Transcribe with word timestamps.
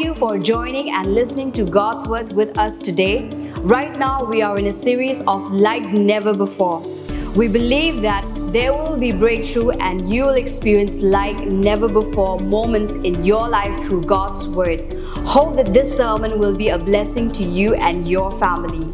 Thank 0.00 0.14
you 0.14 0.18
for 0.18 0.38
joining 0.38 0.92
and 0.92 1.14
listening 1.14 1.52
to 1.52 1.62
God's 1.62 2.08
Word 2.08 2.32
with 2.32 2.56
us 2.56 2.78
today. 2.78 3.28
Right 3.60 3.98
now, 3.98 4.24
we 4.24 4.40
are 4.40 4.58
in 4.58 4.68
a 4.68 4.72
series 4.72 5.20
of 5.26 5.52
Like 5.52 5.82
Never 5.82 6.32
Before. 6.32 6.80
We 7.36 7.48
believe 7.48 8.00
that 8.00 8.24
there 8.50 8.72
will 8.72 8.96
be 8.96 9.12
breakthrough 9.12 9.72
and 9.72 10.10
you 10.10 10.24
will 10.24 10.36
experience 10.36 10.96
like 10.96 11.36
never 11.46 11.86
before 11.86 12.40
moments 12.40 12.92
in 12.92 13.22
your 13.26 13.46
life 13.46 13.84
through 13.84 14.06
God's 14.06 14.48
Word. 14.48 14.90
Hope 15.26 15.56
that 15.56 15.74
this 15.74 15.94
sermon 15.94 16.38
will 16.38 16.56
be 16.56 16.70
a 16.70 16.78
blessing 16.78 17.30
to 17.32 17.44
you 17.44 17.74
and 17.74 18.08
your 18.08 18.32
family. 18.38 18.88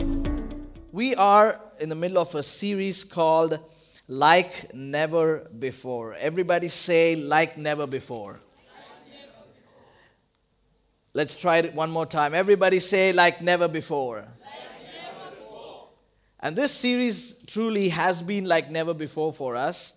We 0.91 1.15
are 1.15 1.61
in 1.79 1.89
the 1.89 1.95
middle 1.95 2.19
of 2.19 2.35
a 2.35 2.43
series 2.43 3.05
called 3.05 3.61
Like 4.09 4.75
Never 4.75 5.49
Before. 5.57 6.15
Everybody 6.15 6.67
say, 6.67 7.15
Like 7.15 7.57
Never 7.57 7.87
Before. 7.87 8.41
Let's 11.17 11.35
try 11.35 11.57
it 11.57 11.75
one 11.75 11.91
more 11.91 12.05
time. 12.05 12.35
Everybody 12.35 12.79
say, 12.79 13.11
Like 13.11 13.41
Never 13.41 13.69
Before. 13.69 14.23
And 16.39 16.55
this 16.55 16.71
series 16.71 17.37
truly 17.47 17.89
has 17.89 18.21
been 18.21 18.45
like 18.45 18.71
never 18.71 18.93
before 18.93 19.33
for 19.33 19.57
us. 19.57 19.95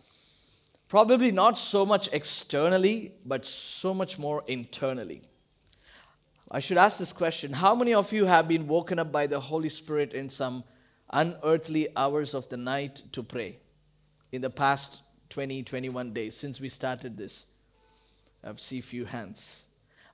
Probably 0.88 1.32
not 1.32 1.60
so 1.60 1.86
much 1.86 2.08
externally, 2.14 3.12
but 3.26 3.46
so 3.46 3.94
much 3.94 4.18
more 4.18 4.46
internally. 4.48 5.24
I 6.50 6.62
should 6.62 6.78
ask 6.78 6.98
this 6.98 7.12
question 7.12 7.52
How 7.52 7.76
many 7.76 7.94
of 7.94 8.14
you 8.14 8.24
have 8.24 8.48
been 8.48 8.66
woken 8.66 8.98
up 8.98 9.12
by 9.12 9.28
the 9.28 9.42
Holy 9.42 9.68
Spirit 9.68 10.14
in 10.14 10.30
some 10.30 10.64
unearthly 11.12 11.90
hours 11.98 12.34
of 12.34 12.48
the 12.48 12.56
night 12.56 13.02
to 13.12 13.24
pray 13.24 13.60
in 14.32 14.42
the 14.42 14.50
past 14.50 15.02
20, 15.32 15.64
21 15.64 16.14
days 16.14 16.38
since 16.38 16.62
we 16.62 16.70
started 16.70 17.18
this? 17.18 17.46
I 18.42 18.54
see 18.56 18.80
a 18.80 18.82
few 18.82 19.04
hands. 19.04 19.66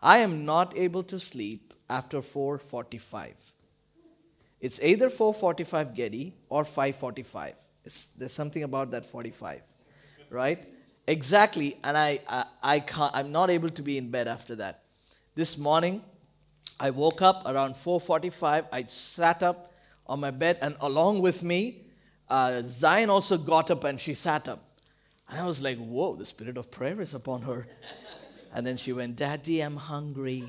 I 0.06 0.20
am 0.20 0.46
not 0.46 0.78
able 0.78 1.02
to 1.06 1.20
sleep 1.20 1.74
after 1.90 2.22
4:45. 2.22 3.34
It's 4.62 4.80
either 4.80 5.10
4:45 5.10 5.96
Getty 5.96 6.36
or 6.48 6.64
5:45. 6.64 7.56
there's 8.16 8.34
something 8.34 8.62
about 8.62 8.92
that 8.92 9.06
45, 9.08 9.62
right? 10.30 10.60
Exactly, 11.08 11.78
and 11.84 11.98
I, 11.98 12.20
I, 12.28 12.46
I 12.76 12.80
can't. 12.82 13.16
I'm 13.16 13.32
not 13.32 13.50
able 13.50 13.72
to 13.72 13.82
be 13.82 13.98
in 13.98 14.12
bed 14.12 14.28
after 14.28 14.56
that. 14.58 14.84
This 15.34 15.58
morning, 15.58 16.04
I 16.80 16.92
woke 16.92 17.24
up 17.24 17.42
around 17.48 17.76
4:45. 17.76 18.66
I 18.72 18.84
sat 18.88 19.42
up 19.42 19.74
on 20.06 20.20
my 20.20 20.32
bed, 20.32 20.60
and 20.62 20.76
along 20.82 21.22
with 21.22 21.42
me, 21.42 21.82
uh, 22.30 22.62
Zion 22.64 23.10
also 23.10 23.40
got 23.40 23.72
up 23.72 23.84
and 23.84 24.00
she 24.00 24.14
sat 24.14 24.48
up. 24.48 24.62
And 25.28 25.40
I 25.40 25.48
was 25.48 25.64
like, 25.64 25.80
whoa, 25.80 26.14
the 26.16 26.26
spirit 26.26 26.58
of 26.58 26.70
prayer 26.70 27.02
is 27.02 27.16
upon 27.16 27.42
her. 27.42 27.66
And 28.56 28.66
then 28.66 28.78
she 28.78 28.94
went, 28.94 29.18
Daddy, 29.18 29.60
I'm 29.60 29.76
hungry. 29.76 30.46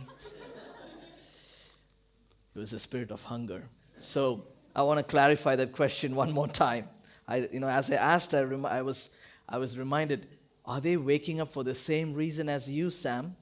it 2.54 2.58
was 2.58 2.72
a 2.72 2.78
spirit 2.78 3.10
of 3.10 3.24
hunger. 3.24 3.64
So 3.98 4.44
I 4.76 4.82
want 4.82 4.98
to 4.98 5.02
clarify 5.02 5.56
that 5.56 5.72
question 5.72 6.14
one 6.14 6.30
more 6.30 6.46
time. 6.46 6.88
I, 7.26 7.48
you 7.52 7.58
know, 7.58 7.68
as 7.68 7.90
I 7.90 7.96
asked, 7.96 8.32
I, 8.32 8.42
rem- 8.42 8.64
I, 8.64 8.82
was, 8.82 9.10
I 9.48 9.58
was 9.58 9.76
reminded, 9.76 10.28
are 10.64 10.80
they 10.80 10.96
waking 10.96 11.40
up 11.40 11.50
for 11.50 11.64
the 11.64 11.74
same 11.74 12.14
reason 12.14 12.48
as 12.48 12.70
you, 12.70 12.90
Sam? 12.90 13.34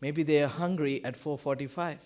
Maybe 0.00 0.24
they 0.24 0.42
are 0.42 0.48
hungry 0.48 1.04
at 1.04 1.16
4:45. 1.16 1.98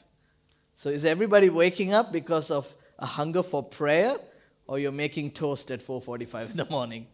So 0.76 0.90
is 0.90 1.06
everybody 1.06 1.48
waking 1.48 1.94
up 1.94 2.12
because 2.12 2.50
of 2.50 2.72
a 2.98 3.06
hunger 3.06 3.42
for 3.42 3.62
prayer, 3.62 4.16
or 4.66 4.78
you're 4.78 4.92
making 4.92 5.30
toast 5.30 5.70
at 5.70 5.80
4:45 5.80 6.50
in 6.50 6.56
the 6.58 6.66
morning? 6.66 7.06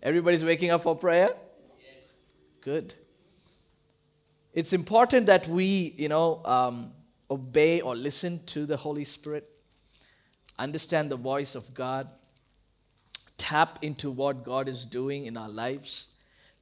Everybody's 0.00 0.44
waking 0.44 0.70
up 0.70 0.84
for 0.84 0.96
prayer. 0.96 1.30
Yes. 1.80 1.96
Good. 2.60 2.94
It's 4.52 4.72
important 4.72 5.26
that 5.26 5.48
we, 5.48 5.94
you 5.96 6.08
know, 6.08 6.42
um, 6.44 6.92
obey 7.30 7.80
or 7.80 7.96
listen 7.96 8.40
to 8.46 8.66
the 8.66 8.76
Holy 8.76 9.04
Spirit 9.04 9.48
understand 10.58 11.10
the 11.10 11.16
voice 11.16 11.54
of 11.54 11.72
God, 11.74 12.08
tap 13.36 13.78
into 13.82 14.10
what 14.10 14.44
God 14.44 14.68
is 14.68 14.84
doing 14.84 15.26
in 15.26 15.36
our 15.36 15.48
lives. 15.48 16.06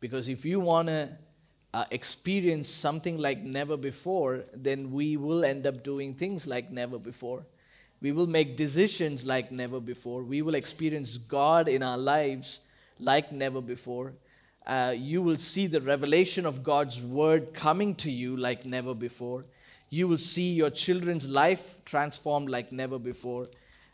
Because 0.01 0.29
if 0.29 0.45
you 0.45 0.61
want 0.61 0.89
to 0.89 1.11
uh, 1.75 1.85
experience 1.91 2.69
something 2.69 3.19
like 3.19 3.39
never 3.41 3.77
before, 3.77 4.45
then 4.55 4.91
we 4.91 5.17
will 5.17 5.45
end 5.45 5.67
up 5.67 5.85
doing 5.85 6.15
things 6.15 6.47
like 6.47 6.71
never 6.71 6.99
before. 6.99 7.45
We 8.01 8.13
will 8.13 8.27
make 8.27 8.57
decisions 8.57 9.27
like 9.27 9.53
never 9.53 9.79
before. 9.79 10.23
We 10.23 10.41
will 10.41 10.55
experience 10.55 11.19
God 11.19 11.69
in 11.69 11.83
our 11.83 11.99
lives 11.99 12.61
like 12.99 13.31
never 13.31 13.61
before. 13.61 14.15
Uh, 14.71 14.95
you 14.97 15.21
will 15.21 15.37
see 15.37 15.67
the 15.67 15.81
revelation 15.81 16.47
of 16.47 16.63
God's 16.63 17.01
word 17.01 17.53
coming 17.53 17.93
to 17.97 18.09
you 18.09 18.37
like 18.37 18.65
never 18.65 18.95
before. 18.95 19.45
You 19.89 20.07
will 20.07 20.19
see 20.19 20.53
your 20.53 20.71
children's 20.71 21.29
life 21.29 21.85
transformed 21.85 22.49
like 22.49 22.71
never 22.71 22.97
before. 22.97 23.49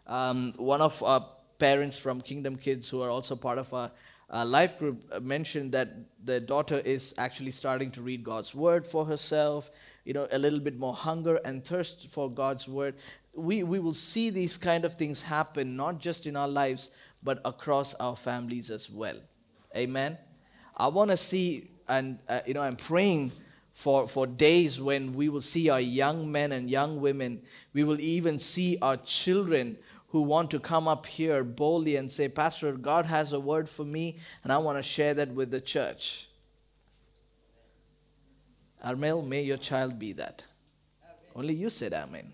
Um, 0.07 0.53
one 0.59 0.83
of 0.83 1.03
our 1.03 1.25
parents 1.59 1.97
from 1.97 2.21
Kingdom 2.21 2.57
Kids, 2.59 2.91
who 2.91 3.01
are 3.01 3.09
also 3.09 3.35
part 3.35 3.57
of 3.57 3.73
our 3.73 3.91
uh, 4.29 4.45
life 4.45 4.79
group, 4.79 5.03
uh, 5.11 5.19
mentioned 5.19 5.73
that 5.73 5.95
their 6.23 6.41
daughter 6.41 6.81
is 6.81 7.15
actually 7.17 7.53
starting 7.53 7.91
to 7.93 8.03
read 8.03 8.23
God's 8.23 8.55
word 8.55 8.87
for 8.87 9.07
herself. 9.07 9.71
You 10.05 10.13
know, 10.13 10.29
a 10.31 10.39
little 10.39 10.61
bit 10.61 10.79
more 10.79 10.93
hunger 10.93 11.37
and 11.37 11.65
thirst 11.65 12.09
for 12.11 12.31
God's 12.31 12.69
word. 12.69 12.97
We, 13.33 13.63
we 13.63 13.79
will 13.79 13.95
see 13.95 14.29
these 14.29 14.59
kind 14.59 14.85
of 14.85 14.97
things 14.97 15.23
happen, 15.23 15.75
not 15.75 16.01
just 16.01 16.27
in 16.27 16.37
our 16.37 16.49
lives, 16.49 16.91
but 17.23 17.41
across 17.47 17.95
our 17.95 18.15
families 18.15 18.71
as 18.71 18.91
well. 18.91 19.17
Amen. 19.75 20.19
I 20.77 20.89
want 20.89 21.11
to 21.11 21.17
see, 21.17 21.71
and 21.89 22.19
uh, 22.29 22.41
you 22.47 22.55
know, 22.55 22.61
I'm 22.61 22.77
praying 22.77 23.33
for, 23.73 24.09
for 24.09 24.27
days 24.27 24.81
when 24.81 25.15
we 25.15 25.29
will 25.29 25.41
see 25.41 25.69
our 25.69 25.81
young 25.81 26.31
men 26.31 26.53
and 26.53 26.71
young 26.71 27.01
women. 27.01 27.43
We 27.73 27.85
will 27.85 28.01
even 28.01 28.39
see 28.39 28.79
our 28.83 28.97
children 28.97 29.79
who 30.09 30.23
want 30.23 30.51
to 30.51 30.61
come 30.61 30.87
up 30.89 31.07
here 31.07 31.45
boldly 31.45 31.97
and 31.97 32.11
say, 32.11 32.29
Pastor, 32.29 32.73
God 32.73 33.07
has 33.07 33.33
a 33.33 33.41
word 33.41 33.69
for 33.69 33.85
me, 33.85 34.19
and 34.43 34.53
I 34.53 34.59
want 34.59 34.79
to 34.79 34.83
share 34.83 35.15
that 35.15 35.31
with 35.31 35.51
the 35.51 35.61
church. 35.61 36.29
Armel, 38.83 39.23
may 39.23 39.43
your 39.43 39.57
child 39.57 39.99
be 39.99 40.13
that. 40.13 40.45
Amen. 41.03 41.17
Only 41.35 41.55
you 41.55 41.71
said 41.71 41.93
Amen. 41.93 42.33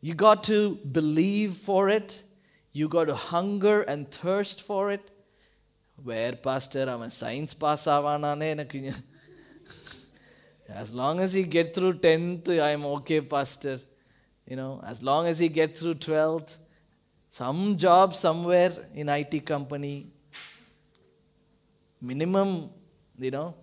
You 0.00 0.14
got 0.14 0.44
to 0.44 0.76
believe 0.76 1.56
for 1.56 1.88
it. 1.88 2.22
You 2.72 2.88
got 2.88 3.04
to 3.04 3.14
hunger 3.14 3.82
and 3.82 4.10
thirst 4.10 4.62
for 4.62 4.90
it. 4.90 5.10
Where, 6.02 6.32
Pastor, 6.32 6.88
I'm 6.88 7.02
a 7.02 7.10
science 7.10 7.54
pass 7.54 7.86
As 7.86 8.04
long 10.94 11.20
as 11.20 11.34
you 11.34 11.44
get 11.44 11.74
through 11.74 11.94
10th, 11.94 12.48
I'm 12.60 12.84
okay, 12.86 13.20
Pastor 13.20 13.80
you 14.50 14.56
know, 14.56 14.82
as 14.84 15.00
long 15.00 15.28
as 15.28 15.38
he 15.38 15.48
gets 15.48 15.80
through 15.80 15.94
12th, 15.94 16.56
some 17.30 17.78
job 17.78 18.16
somewhere 18.16 18.72
in 18.92 19.08
IT 19.08 19.46
company, 19.46 20.08
minimum, 22.00 22.70
you 23.16 23.30
know. 23.30 23.54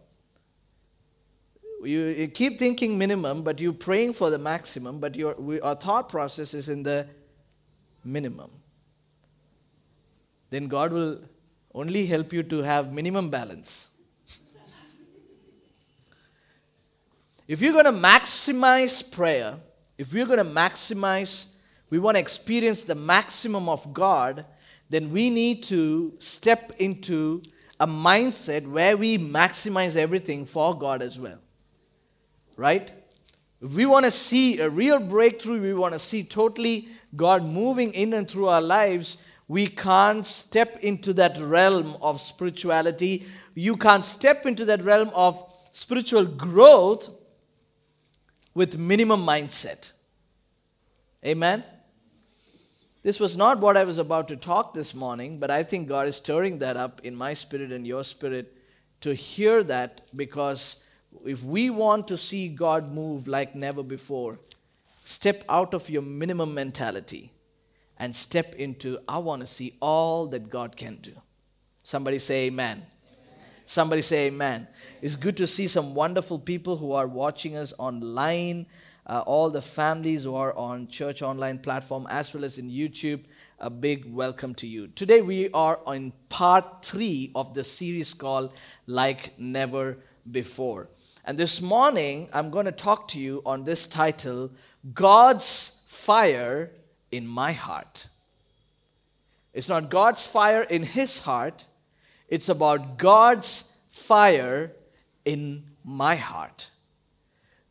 You, 1.83 2.31
keep 2.33 2.57
thinking 2.57 2.97
minimum, 2.97 3.43
but 3.43 3.59
you're 3.59 3.73
praying 3.73 4.13
for 4.13 4.29
the 4.29 4.37
maximum, 4.37 4.99
but 4.99 5.15
your, 5.15 5.35
our 5.61 5.75
thought 5.75 6.07
process 6.07 6.53
is 6.53 6.69
in 6.69 6.83
the 6.83 7.05
minimum. 8.05 8.49
Then 10.49 10.69
God 10.69 10.93
will 10.93 11.19
only 11.77 12.07
help 12.07 12.33
you 12.33 12.41
to 12.43 12.63
have 12.63 12.91
minimum 12.91 13.29
balance. 13.29 13.89
if 17.47 17.61
you're 17.61 17.73
going 17.73 17.85
to 17.85 17.91
maximize 17.91 19.09
prayer, 19.11 19.55
if 19.97 20.11
we're 20.13 20.25
going 20.25 20.39
to 20.39 20.43
maximize, 20.43 21.45
we 21.89 21.99
want 21.99 22.15
to 22.15 22.19
experience 22.19 22.83
the 22.83 22.95
maximum 22.95 23.69
of 23.69 23.93
God, 23.93 24.45
then 24.89 25.11
we 25.11 25.29
need 25.29 25.63
to 25.63 26.13
step 26.19 26.73
into 26.79 27.41
a 27.79 27.87
mindset 27.87 28.67
where 28.67 28.97
we 28.97 29.17
maximize 29.17 29.95
everything 29.95 30.45
for 30.45 30.77
God 30.77 31.01
as 31.01 31.19
well. 31.19 31.37
Right? 32.55 32.91
If 33.61 33.71
we 33.71 33.85
want 33.85 34.05
to 34.05 34.11
see 34.11 34.59
a 34.59 34.69
real 34.69 34.99
breakthrough, 34.99 35.61
we 35.61 35.73
want 35.73 35.93
to 35.93 35.99
see 35.99 36.23
totally 36.23 36.89
God 37.15 37.45
moving 37.45 37.93
in 37.93 38.13
and 38.13 38.27
through 38.27 38.47
our 38.47 38.61
lives, 38.61 39.17
we 39.47 39.67
can't 39.67 40.25
step 40.25 40.77
into 40.81 41.13
that 41.13 41.39
realm 41.39 41.95
of 42.01 42.19
spirituality. 42.19 43.25
You 43.55 43.77
can't 43.77 44.03
step 44.03 44.45
into 44.45 44.65
that 44.65 44.83
realm 44.83 45.09
of 45.13 45.41
spiritual 45.71 46.25
growth 46.25 47.13
with 48.53 48.77
minimum 48.77 49.25
mindset. 49.25 49.91
Amen? 51.25 51.63
This 53.03 53.21
was 53.21 53.37
not 53.37 53.61
what 53.61 53.77
I 53.77 53.85
was 53.85 53.99
about 53.99 54.27
to 54.27 54.35
talk 54.35 54.73
this 54.73 54.93
morning, 54.93 55.39
but 55.39 55.49
I 55.49 55.63
think 55.63 55.87
God 55.87 56.09
is 56.09 56.17
stirring 56.17 56.59
that 56.59 56.75
up 56.75 56.99
in 57.05 57.15
my 57.15 57.33
spirit 57.33 57.71
and 57.71 57.87
your 57.87 58.03
spirit 58.03 58.53
to 58.99 59.13
hear 59.13 59.63
that 59.63 60.01
because 60.15 60.77
if 61.25 61.41
we 61.41 61.69
want 61.69 62.07
to 62.09 62.17
see 62.17 62.49
God 62.49 62.91
move 62.91 63.27
like 63.27 63.55
never 63.55 63.81
before, 63.81 64.39
step 65.05 65.45
out 65.47 65.73
of 65.73 65.89
your 65.89 66.01
minimum 66.01 66.53
mentality 66.53 67.31
and 67.99 68.15
step 68.15 68.55
into, 68.55 68.99
I 69.07 69.17
want 69.17 69.41
to 69.41 69.47
see 69.47 69.77
all 69.81 70.27
that 70.27 70.49
God 70.49 70.75
can 70.75 70.97
do. 70.97 71.13
Somebody 71.83 72.19
say, 72.19 72.47
Amen. 72.47 72.83
Somebody 73.69 74.01
say 74.01 74.27
amen. 74.27 74.65
It's 75.01 75.17
good 75.17 75.35
to 75.35 75.45
see 75.45 75.67
some 75.67 75.93
wonderful 75.93 76.39
people 76.39 76.77
who 76.77 76.93
are 76.93 77.05
watching 77.05 77.57
us 77.57 77.73
online, 77.77 78.65
uh, 79.05 79.23
all 79.25 79.49
the 79.49 79.61
families 79.61 80.23
who 80.23 80.35
are 80.35 80.55
on 80.55 80.87
church 80.87 81.21
online 81.21 81.59
platform 81.59 82.07
as 82.09 82.33
well 82.33 82.45
as 82.45 82.57
in 82.57 82.69
YouTube. 82.69 83.25
A 83.59 83.69
big 83.69 84.05
welcome 84.05 84.55
to 84.55 84.67
you. 84.67 84.87
Today 84.87 85.21
we 85.21 85.49
are 85.49 85.81
on 85.85 86.13
part 86.29 86.85
three 86.85 87.29
of 87.35 87.53
the 87.53 87.63
series 87.65 88.13
called 88.13 88.53
Like 88.85 89.37
Never 89.37 89.97
Before. 90.31 90.87
And 91.25 91.37
this 91.37 91.61
morning 91.61 92.29
I'm 92.31 92.49
going 92.49 92.67
to 92.67 92.71
talk 92.71 93.09
to 93.09 93.19
you 93.19 93.41
on 93.45 93.65
this 93.65 93.85
title 93.85 94.49
God's 94.93 95.81
Fire 95.87 96.71
in 97.11 97.25
My 97.27 97.51
Heart. 97.51 98.07
It's 99.53 99.69
not 99.69 99.89
God's 99.89 100.27
fire 100.27 100.61
in 100.61 100.83
his 100.83 101.19
heart, 101.19 101.65
it's 102.27 102.49
about 102.49 102.97
God's 102.97 103.63
fire 103.89 104.71
in 105.25 105.63
my 105.83 106.15
heart. 106.15 106.69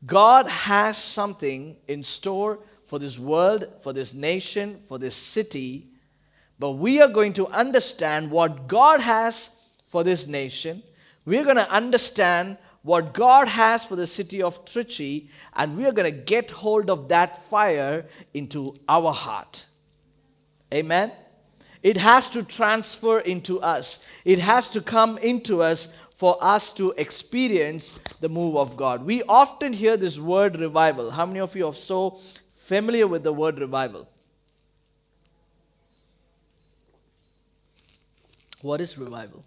God 0.04 0.46
has 0.46 0.96
something 0.96 1.76
in 1.86 2.02
store 2.02 2.58
for 2.86 2.98
this 2.98 3.18
world, 3.18 3.68
for 3.82 3.92
this 3.92 4.14
nation, 4.14 4.80
for 4.88 4.98
this 4.98 5.14
city, 5.14 5.86
but 6.58 6.72
we 6.72 7.00
are 7.00 7.08
going 7.08 7.34
to 7.34 7.46
understand 7.48 8.30
what 8.30 8.66
God 8.66 9.00
has 9.00 9.50
for 9.88 10.02
this 10.02 10.26
nation. 10.26 10.82
We're 11.24 11.44
going 11.44 11.56
to 11.56 11.70
understand 11.70 12.58
what 12.86 13.12
God 13.12 13.48
has 13.48 13.84
for 13.84 13.96
the 13.96 14.06
city 14.06 14.40
of 14.40 14.64
Trichy, 14.64 15.26
and 15.54 15.76
we 15.76 15.86
are 15.86 15.92
going 15.92 16.08
to 16.10 16.16
get 16.16 16.52
hold 16.52 16.88
of 16.88 17.08
that 17.08 17.44
fire 17.46 18.06
into 18.32 18.76
our 18.88 19.12
heart. 19.12 19.66
Amen. 20.72 21.10
It 21.82 21.96
has 21.96 22.28
to 22.28 22.44
transfer 22.44 23.18
into 23.18 23.60
us, 23.60 23.98
it 24.24 24.38
has 24.38 24.70
to 24.70 24.80
come 24.80 25.18
into 25.18 25.62
us 25.62 25.88
for 26.14 26.38
us 26.40 26.72
to 26.74 26.92
experience 26.96 27.98
the 28.20 28.28
move 28.28 28.56
of 28.56 28.76
God. 28.76 29.04
We 29.04 29.24
often 29.24 29.72
hear 29.72 29.96
this 29.96 30.20
word 30.20 30.60
revival. 30.60 31.10
How 31.10 31.26
many 31.26 31.40
of 31.40 31.56
you 31.56 31.66
are 31.66 31.74
so 31.74 32.20
familiar 32.54 33.08
with 33.08 33.24
the 33.24 33.32
word 33.32 33.58
revival? 33.58 34.08
What 38.62 38.80
is 38.80 38.96
revival? 38.96 39.44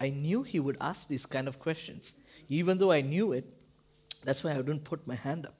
I 0.00 0.08
knew 0.08 0.42
he 0.42 0.58
would 0.58 0.78
ask 0.80 1.06
these 1.06 1.26
kind 1.26 1.48
of 1.48 1.58
questions. 1.58 2.14
Even 2.48 2.78
though 2.78 2.92
I 2.92 3.00
knew 3.00 3.32
it, 3.32 3.44
that's 4.24 4.42
why 4.42 4.52
I 4.52 4.56
didn't 4.56 4.84
put 4.84 5.06
my 5.06 5.14
hand 5.14 5.46
up. 5.46 5.54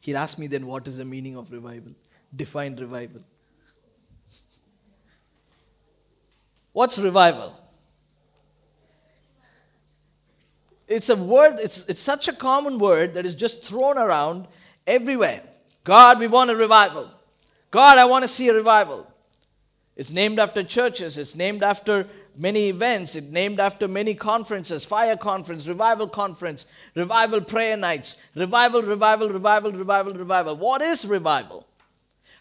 He'd 0.00 0.16
ask 0.16 0.38
me 0.38 0.46
then, 0.46 0.66
what 0.66 0.86
is 0.88 0.96
the 0.96 1.04
meaning 1.04 1.36
of 1.36 1.52
revival? 1.52 1.92
Define 2.34 2.76
revival. 2.76 3.22
What's 6.72 6.98
revival? 6.98 7.58
It's 10.88 11.08
a 11.08 11.16
word, 11.16 11.58
it's, 11.60 11.84
it's 11.86 12.00
such 12.00 12.28
a 12.28 12.32
common 12.32 12.78
word 12.78 13.14
that 13.14 13.24
is 13.24 13.34
just 13.34 13.62
thrown 13.62 13.96
around 13.96 14.46
everywhere. 14.86 15.42
God, 15.84 16.18
we 16.18 16.26
want 16.26 16.50
a 16.50 16.56
revival. 16.56 17.10
God, 17.70 17.98
I 17.98 18.04
want 18.04 18.22
to 18.22 18.28
see 18.28 18.48
a 18.48 18.54
revival. 18.54 19.06
It's 19.96 20.10
named 20.10 20.38
after 20.38 20.62
churches, 20.62 21.18
it's 21.18 21.34
named 21.34 21.62
after 21.62 22.06
many 22.36 22.68
events, 22.68 23.16
It 23.16 23.30
named 23.30 23.60
after 23.60 23.88
many 23.88 24.14
conferences 24.14 24.84
fire 24.84 25.16
conference, 25.16 25.66
revival 25.66 26.08
conference, 26.08 26.66
revival 26.94 27.40
prayer 27.40 27.76
nights, 27.76 28.16
revival, 28.34 28.82
revival, 28.82 29.28
revival, 29.28 29.72
revival, 29.72 30.14
revival. 30.14 30.56
What 30.56 30.82
is 30.82 31.04
revival? 31.04 31.66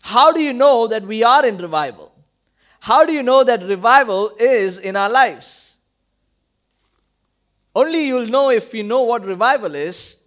How 0.02 0.32
do 0.32 0.42
you 0.42 0.54
know 0.54 0.88
that 0.88 1.04
we 1.04 1.24
are 1.24 1.46
in 1.46 1.58
revival? 1.58 2.12
How 2.80 3.06
do 3.06 3.14
you 3.14 3.22
know 3.22 3.44
that 3.44 3.64
revival 3.64 4.32
is 4.40 4.80
in 4.80 4.96
our 4.96 5.10
lives? 5.10 5.76
Only 7.76 8.08
you'll 8.08 8.26
know 8.26 8.50
if 8.50 8.74
you 8.74 8.84
know 8.84 9.04
what 9.04 9.26
revival 9.26 9.76
is. 9.76 10.18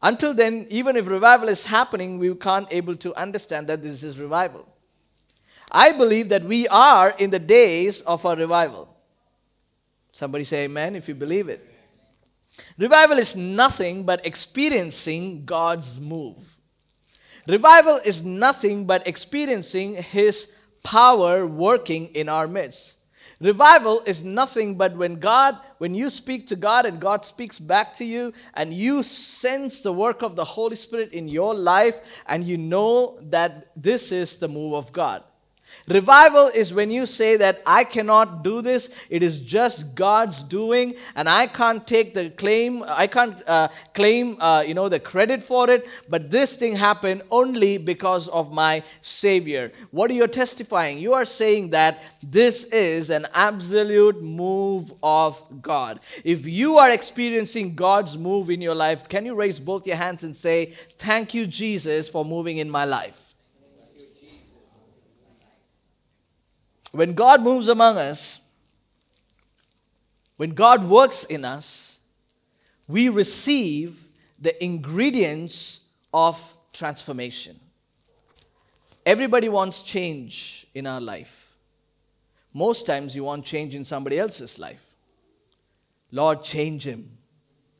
Until 0.00 0.34
then, 0.34 0.66
even 0.68 0.96
if 0.96 1.06
revival 1.06 1.48
is 1.48 1.64
happening, 1.64 2.18
we 2.18 2.34
can't 2.34 2.66
able 2.70 2.96
to 2.96 3.14
understand 3.14 3.68
that 3.68 3.82
this 3.82 4.02
is 4.02 4.18
revival. 4.18 4.66
I 5.70 5.92
believe 5.92 6.28
that 6.30 6.44
we 6.44 6.66
are 6.68 7.10
in 7.18 7.30
the 7.30 7.38
days 7.38 8.00
of 8.02 8.24
a 8.24 8.34
revival. 8.34 8.91
Somebody 10.12 10.44
say 10.44 10.64
amen 10.64 10.94
if 10.94 11.08
you 11.08 11.14
believe 11.14 11.48
it. 11.48 11.68
Revival 12.78 13.18
is 13.18 13.34
nothing 13.34 14.04
but 14.04 14.24
experiencing 14.26 15.44
God's 15.44 15.98
move. 15.98 16.36
Revival 17.48 17.98
is 18.04 18.22
nothing 18.22 18.84
but 18.84 19.06
experiencing 19.06 19.94
His 19.94 20.48
power 20.82 21.46
working 21.46 22.08
in 22.08 22.28
our 22.28 22.46
midst. 22.46 22.94
Revival 23.40 24.02
is 24.06 24.22
nothing 24.22 24.76
but 24.76 24.94
when 24.96 25.16
God, 25.16 25.58
when 25.78 25.94
you 25.94 26.10
speak 26.10 26.46
to 26.48 26.56
God 26.56 26.86
and 26.86 27.00
God 27.00 27.24
speaks 27.24 27.58
back 27.58 27.92
to 27.94 28.04
you, 28.04 28.32
and 28.54 28.72
you 28.72 29.02
sense 29.02 29.80
the 29.80 29.92
work 29.92 30.22
of 30.22 30.36
the 30.36 30.44
Holy 30.44 30.76
Spirit 30.76 31.12
in 31.12 31.26
your 31.26 31.52
life, 31.52 31.96
and 32.26 32.46
you 32.46 32.56
know 32.56 33.18
that 33.22 33.72
this 33.74 34.12
is 34.12 34.36
the 34.36 34.46
move 34.46 34.74
of 34.74 34.92
God. 34.92 35.24
Revival 35.88 36.46
is 36.46 36.72
when 36.72 36.90
you 36.90 37.06
say 37.06 37.36
that 37.36 37.62
I 37.66 37.84
cannot 37.84 38.44
do 38.44 38.62
this, 38.62 38.90
it 39.10 39.22
is 39.22 39.40
just 39.40 39.94
God's 39.94 40.42
doing, 40.42 40.94
and 41.16 41.28
I 41.28 41.46
can't 41.46 41.86
take 41.86 42.14
the 42.14 42.30
claim, 42.30 42.84
I 42.86 43.06
can't 43.06 43.36
uh, 43.46 43.68
claim, 43.94 44.40
uh, 44.40 44.62
you 44.62 44.74
know, 44.74 44.88
the 44.88 45.00
credit 45.00 45.42
for 45.42 45.68
it, 45.70 45.86
but 46.08 46.30
this 46.30 46.56
thing 46.56 46.76
happened 46.76 47.22
only 47.30 47.78
because 47.78 48.28
of 48.28 48.52
my 48.52 48.82
Savior. 49.00 49.72
What 49.90 50.10
are 50.10 50.14
you 50.14 50.26
testifying? 50.26 50.98
You 50.98 51.14
are 51.14 51.24
saying 51.24 51.70
that 51.70 51.98
this 52.22 52.64
is 52.64 53.10
an 53.10 53.26
absolute 53.34 54.22
move 54.22 54.92
of 55.02 55.42
God. 55.60 56.00
If 56.24 56.46
you 56.46 56.78
are 56.78 56.90
experiencing 56.90 57.74
God's 57.74 58.16
move 58.16 58.50
in 58.50 58.60
your 58.60 58.74
life, 58.74 59.08
can 59.08 59.26
you 59.26 59.34
raise 59.34 59.58
both 59.58 59.86
your 59.86 59.96
hands 59.96 60.22
and 60.22 60.36
say, 60.36 60.74
Thank 60.98 61.34
you, 61.34 61.46
Jesus, 61.46 62.08
for 62.08 62.24
moving 62.24 62.58
in 62.58 62.70
my 62.70 62.84
life? 62.84 63.21
When 66.92 67.14
God 67.14 67.42
moves 67.42 67.68
among 67.68 67.96
us, 67.96 68.40
when 70.36 70.50
God 70.50 70.84
works 70.84 71.24
in 71.24 71.44
us, 71.44 71.98
we 72.86 73.08
receive 73.08 74.04
the 74.38 74.62
ingredients 74.62 75.80
of 76.12 76.38
transformation. 76.72 77.58
Everybody 79.06 79.48
wants 79.48 79.82
change 79.82 80.66
in 80.74 80.86
our 80.86 81.00
life. 81.00 81.54
Most 82.52 82.84
times 82.86 83.16
you 83.16 83.24
want 83.24 83.44
change 83.44 83.74
in 83.74 83.84
somebody 83.84 84.18
else's 84.18 84.58
life. 84.58 84.84
Lord, 86.10 86.44
change 86.44 86.86
him. 86.86 87.16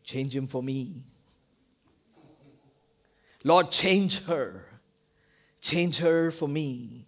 Change 0.05 0.35
him 0.35 0.47
for 0.47 0.63
me. 0.63 1.05
Lord, 3.45 3.71
change 3.71 4.25
her. 4.25 4.65
Change 5.61 5.99
her 5.99 6.31
for 6.31 6.49
me 6.49 7.07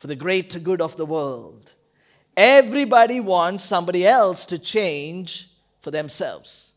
for 0.00 0.06
the 0.06 0.16
greater 0.16 0.58
good 0.58 0.80
of 0.80 0.96
the 0.96 1.06
world. 1.06 1.74
Everybody 2.36 3.20
wants 3.20 3.64
somebody 3.64 4.06
else 4.06 4.46
to 4.46 4.58
change 4.58 5.50
for 5.82 5.90
themselves. 5.90 6.72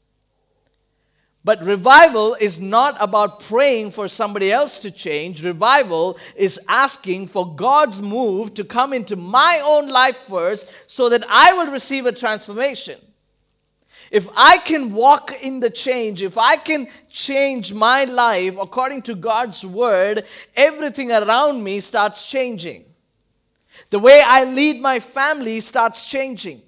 But 1.46 1.64
revival 1.64 2.36
is 2.36 2.60
not 2.60 2.96
about 3.00 3.42
praying 3.42 3.92
for 3.92 4.08
somebody 4.08 4.52
else 4.52 4.80
to 4.80 4.92
change. 4.92 5.44
Revival 5.44 6.18
is 6.36 6.60
asking 6.70 7.28
for 7.28 7.54
God's 7.56 8.02
move 8.02 8.54
to 8.54 8.64
come 8.64 8.94
into 8.94 9.16
my 9.16 9.62
own 9.64 9.88
life 9.88 10.18
first 10.30 10.68
so 10.88 11.10
that 11.10 11.26
I 11.28 11.54
will 11.54 11.72
receive 11.72 12.06
a 12.06 12.14
transformation. 12.14 13.00
If 14.10 14.30
I 14.36 14.58
can 14.60 14.94
walk 14.94 15.34
in 15.42 15.60
the 15.60 15.70
change, 15.70 16.22
if 16.22 16.38
I 16.38 16.56
can 16.56 16.88
change 17.10 17.74
my 17.74 18.06
life 18.06 18.56
according 18.62 19.02
to 19.04 19.16
God's 19.16 19.66
word, 19.66 20.24
everything 20.56 21.12
around 21.12 21.64
me 21.64 21.80
starts 21.80 22.26
changing. 22.26 22.86
The 23.90 24.00
way 24.00 24.22
I 24.26 24.44
lead 24.44 24.82
my 24.82 25.00
family 25.00 25.60
starts 25.60 26.06
changing. 26.06 26.62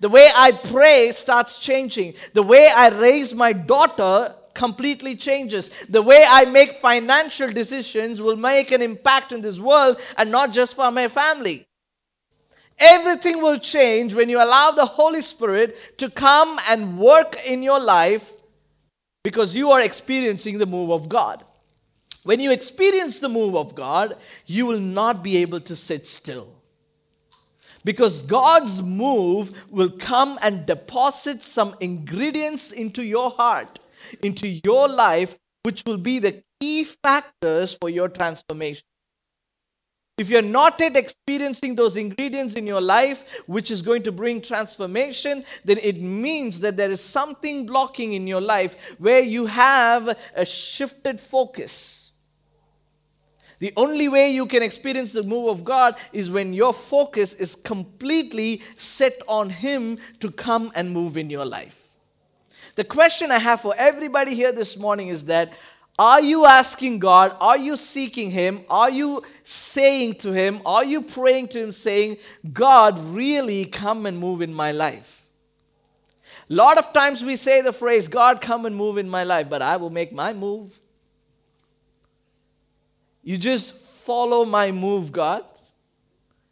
The 0.00 0.08
way 0.08 0.28
I 0.34 0.52
pray 0.52 1.12
starts 1.14 1.58
changing. 1.58 2.14
The 2.32 2.42
way 2.42 2.68
I 2.74 2.88
raise 2.88 3.32
my 3.34 3.52
daughter 3.52 4.34
completely 4.54 5.16
changes. 5.16 5.70
The 5.88 6.02
way 6.02 6.24
I 6.26 6.44
make 6.44 6.74
financial 6.74 7.50
decisions 7.50 8.20
will 8.20 8.36
make 8.36 8.70
an 8.70 8.82
impact 8.82 9.32
in 9.32 9.40
this 9.40 9.58
world 9.58 10.00
and 10.16 10.30
not 10.30 10.52
just 10.52 10.74
for 10.74 10.90
my 10.90 11.08
family. 11.08 11.66
Everything 12.78 13.40
will 13.40 13.58
change 13.58 14.14
when 14.14 14.28
you 14.28 14.42
allow 14.42 14.72
the 14.72 14.84
Holy 14.84 15.22
Spirit 15.22 15.98
to 15.98 16.10
come 16.10 16.58
and 16.66 16.98
work 16.98 17.36
in 17.46 17.62
your 17.62 17.78
life 17.78 18.32
because 19.22 19.54
you 19.54 19.70
are 19.70 19.80
experiencing 19.80 20.58
the 20.58 20.66
move 20.66 20.90
of 20.90 21.08
God. 21.08 21.44
When 22.24 22.40
you 22.40 22.50
experience 22.50 23.18
the 23.18 23.28
move 23.28 23.54
of 23.54 23.74
God, 23.74 24.16
you 24.46 24.66
will 24.66 24.80
not 24.80 25.22
be 25.22 25.36
able 25.36 25.60
to 25.60 25.76
sit 25.76 26.06
still. 26.06 26.48
Because 27.84 28.22
God's 28.22 28.82
move 28.82 29.52
will 29.70 29.90
come 29.90 30.38
and 30.40 30.64
deposit 30.64 31.42
some 31.42 31.76
ingredients 31.80 32.72
into 32.72 33.02
your 33.02 33.30
heart, 33.30 33.78
into 34.22 34.48
your 34.64 34.88
life, 34.88 35.38
which 35.64 35.82
will 35.86 35.98
be 35.98 36.18
the 36.18 36.42
key 36.60 36.84
factors 36.84 37.76
for 37.78 37.90
your 37.90 38.08
transformation. 38.08 38.84
if 40.16 40.30
you're 40.30 40.42
not 40.42 40.78
yet 40.78 40.96
experiencing 40.96 41.74
those 41.74 41.96
ingredients 41.96 42.54
in 42.54 42.66
your 42.66 42.80
life, 42.80 43.24
which 43.46 43.68
is 43.70 43.82
going 43.82 44.02
to 44.04 44.12
bring 44.12 44.40
transformation, 44.40 45.44
then 45.64 45.78
it 45.78 46.00
means 46.00 46.60
that 46.60 46.76
there 46.76 46.90
is 46.90 47.00
something 47.00 47.66
blocking 47.66 48.12
in 48.12 48.26
your 48.28 48.40
life 48.40 48.76
where 48.98 49.20
you 49.20 49.46
have 49.46 50.16
a 50.36 50.44
shifted 50.44 51.20
focus. 51.20 52.03
The 53.64 53.72
only 53.78 54.08
way 54.08 54.30
you 54.30 54.44
can 54.44 54.62
experience 54.62 55.12
the 55.12 55.22
move 55.22 55.48
of 55.48 55.64
God 55.64 55.96
is 56.12 56.28
when 56.28 56.52
your 56.52 56.74
focus 56.74 57.32
is 57.32 57.54
completely 57.54 58.60
set 58.76 59.22
on 59.26 59.48
Him 59.48 59.96
to 60.20 60.30
come 60.30 60.70
and 60.74 60.90
move 60.90 61.16
in 61.16 61.30
your 61.30 61.46
life. 61.46 61.74
The 62.74 62.84
question 62.84 63.30
I 63.30 63.38
have 63.38 63.62
for 63.62 63.74
everybody 63.78 64.34
here 64.34 64.52
this 64.52 64.76
morning 64.76 65.08
is 65.08 65.24
that 65.24 65.54
are 65.98 66.20
you 66.20 66.44
asking 66.44 66.98
God? 66.98 67.38
Are 67.40 67.56
you 67.56 67.78
seeking 67.78 68.30
Him? 68.30 68.66
Are 68.68 68.90
you 68.90 69.22
saying 69.44 70.16
to 70.16 70.32
Him? 70.32 70.60
Are 70.66 70.84
you 70.84 71.00
praying 71.00 71.48
to 71.48 71.62
Him 71.62 71.72
saying, 71.72 72.18
God, 72.52 72.98
really 73.14 73.64
come 73.64 74.04
and 74.04 74.18
move 74.18 74.42
in 74.42 74.52
my 74.52 74.72
life? 74.72 75.24
A 76.50 76.52
lot 76.52 76.76
of 76.76 76.92
times 76.92 77.24
we 77.24 77.36
say 77.36 77.62
the 77.62 77.72
phrase, 77.72 78.08
God, 78.08 78.42
come 78.42 78.66
and 78.66 78.76
move 78.76 78.98
in 78.98 79.08
my 79.08 79.24
life, 79.24 79.48
but 79.48 79.62
I 79.62 79.78
will 79.78 79.88
make 79.88 80.12
my 80.12 80.34
move. 80.34 80.78
You 83.24 83.38
just 83.38 83.74
follow 83.74 84.44
my 84.44 84.70
move, 84.70 85.10
God. 85.10 85.44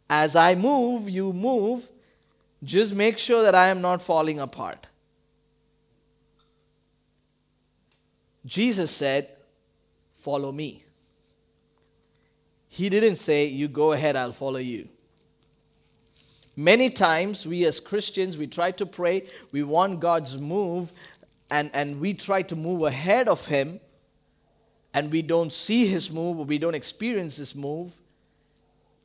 As 0.09 0.35
I 0.35 0.55
move, 0.55 1.07
you 1.07 1.31
move. 1.31 1.87
Just 2.63 2.93
make 2.93 3.17
sure 3.17 3.43
that 3.43 3.55
I 3.55 3.67
am 3.67 3.81
not 3.81 4.01
falling 4.01 4.39
apart. 4.39 4.87
Jesus 8.45 8.91
said, 8.91 9.29
Follow 10.19 10.51
me. 10.51 10.83
He 12.67 12.89
didn't 12.89 13.17
say, 13.17 13.45
You 13.45 13.67
go 13.67 13.91
ahead, 13.91 14.15
I'll 14.15 14.33
follow 14.33 14.59
you. 14.59 14.89
Many 16.55 16.89
times, 16.89 17.45
we 17.45 17.65
as 17.65 17.79
Christians, 17.79 18.37
we 18.37 18.47
try 18.47 18.71
to 18.71 18.85
pray, 18.85 19.27
we 19.51 19.63
want 19.63 19.99
God's 19.99 20.39
move, 20.39 20.91
and, 21.49 21.71
and 21.73 21.99
we 21.99 22.13
try 22.13 22.41
to 22.43 22.55
move 22.55 22.83
ahead 22.83 23.27
of 23.27 23.45
Him, 23.45 23.79
and 24.93 25.11
we 25.11 25.21
don't 25.21 25.51
see 25.51 25.87
His 25.87 26.11
move, 26.11 26.47
we 26.47 26.57
don't 26.57 26.75
experience 26.75 27.37
His 27.37 27.55
move, 27.55 27.93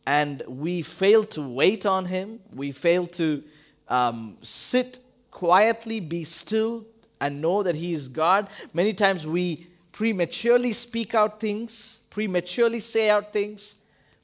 and 0.07 0.43
we 0.47 0.83
fail 0.83 1.25
to 1.25 1.43
wait 1.43 1.87
on 1.87 2.07
Him, 2.07 2.41
we 2.53 2.73
fail 2.73 3.07
to 3.07 3.43
um, 3.89 4.37
sit 4.43 4.99
quietly, 5.31 6.01
be 6.01 6.25
still, 6.25 6.87
and 7.21 7.41
know 7.41 7.63
that 7.63 7.75
He 7.75 7.95
is 7.95 8.09
God. 8.09 8.49
Many 8.73 8.95
times 8.95 9.27
we 9.27 9.67
prematurely 9.93 10.73
speak 10.73 11.15
out 11.15 11.41
things, 11.41 12.01
prematurely 12.11 12.81
say 12.81 13.11
out 13.11 13.33
things, 13.33 13.75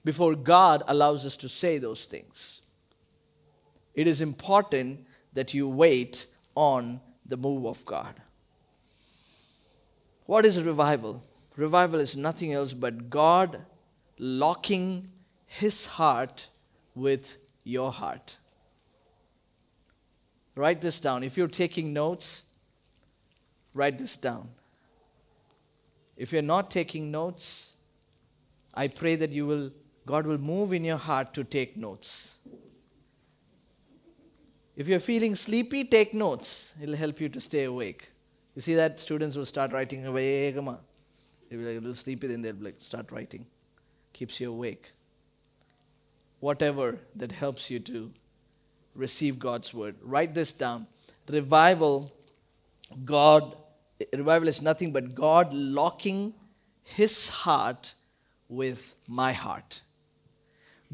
before 0.05 0.35
God 0.35 0.83
allows 0.87 1.25
us 1.25 1.37
to 1.37 1.49
say 1.49 1.79
those 1.79 2.05
things. 2.05 2.61
It 3.95 4.07
is 4.07 4.21
important 4.21 5.07
that 5.33 5.55
you 5.55 5.69
wait 5.69 6.27
on 6.55 7.01
the 7.27 7.37
move 7.37 7.65
of 7.67 7.85
God. 7.85 8.15
What 10.27 10.47
is 10.47 10.61
revival? 10.63 11.23
Revival 11.57 12.01
is 12.01 12.17
nothing 12.17 12.53
else 12.53 12.73
but 12.73 13.11
God 13.11 13.61
locking 14.19 15.11
His 15.47 15.87
heart 15.87 16.49
with 16.95 17.37
your 17.63 17.93
heart. 17.93 18.37
Write 20.57 20.81
this 20.81 21.01
down. 21.01 21.23
If 21.23 21.37
you're 21.37 21.49
taking 21.49 21.93
notes, 21.93 22.43
write 23.73 23.99
this 23.99 24.17
down. 24.17 24.49
If 26.17 26.33
you're 26.33 26.43
not 26.43 26.71
taking 26.71 27.11
notes, 27.11 27.73
I 28.73 28.89
pray 28.89 29.17
that 29.17 29.31
you 29.31 29.47
will, 29.47 29.71
God 30.07 30.27
will 30.27 30.39
move 30.39 30.73
in 30.73 30.85
your 30.85 30.97
heart 30.97 31.35
to 31.35 31.45
take 31.45 31.77
notes. 31.77 32.39
If 34.77 34.89
you're 34.89 35.01
feeling 35.01 35.35
sleepy, 35.37 35.85
take 35.85 36.15
notes. 36.15 36.75
It'll 36.81 36.97
help 36.97 37.21
you 37.21 37.29
to 37.29 37.41
stay 37.41 37.65
awake. 37.65 38.11
You 38.55 38.63
see 38.63 38.75
that 38.75 39.01
students 39.01 39.37
will 39.37 39.47
start 39.47 39.73
writing 39.73 40.07
away. 40.07 40.53
They'll 41.51 41.61
like 41.61 41.77
a 41.77 41.81
little 41.81 41.95
sleepy, 41.95 42.27
then 42.27 42.43
they'll 42.43 42.55
like 42.61 42.77
start 42.79 43.11
writing. 43.11 43.47
Keeps 44.13 44.41
you 44.41 44.51
awake. 44.51 44.93
Whatever 46.41 46.99
that 47.17 47.33
helps 47.33 47.71
you 47.71 47.81
to 47.81 48.11
receive 48.95 49.39
God's 49.39 49.73
word. 49.73 49.97
Write 50.03 50.35
this 50.35 50.53
down. 50.53 50.87
Revival, 51.29 52.13
God 53.05 53.57
revival 54.13 54.49
is 54.49 54.61
nothing 54.61 54.93
but 54.93 55.15
God 55.15 55.53
locking 55.53 56.35
his 56.83 57.29
heart 57.29 57.95
with 58.49 58.95
my 59.09 59.33
heart. 59.33 59.83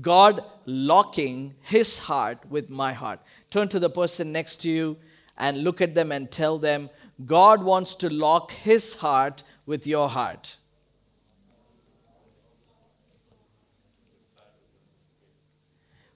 God 0.00 0.44
locking 0.66 1.54
his 1.60 1.98
heart 1.98 2.38
with 2.48 2.70
my 2.70 2.92
heart. 2.92 3.20
Turn 3.50 3.68
to 3.68 3.78
the 3.78 3.90
person 3.90 4.32
next 4.32 4.56
to 4.62 4.70
you 4.70 4.96
and 5.36 5.64
look 5.64 5.80
at 5.80 5.94
them 5.94 6.12
and 6.12 6.30
tell 6.30 6.58
them, 6.58 6.88
God 7.26 7.62
wants 7.62 7.94
to 7.96 8.08
lock 8.08 8.52
his 8.52 8.94
heart 8.94 9.42
with 9.70 9.86
your 9.86 10.08
heart. 10.08 10.56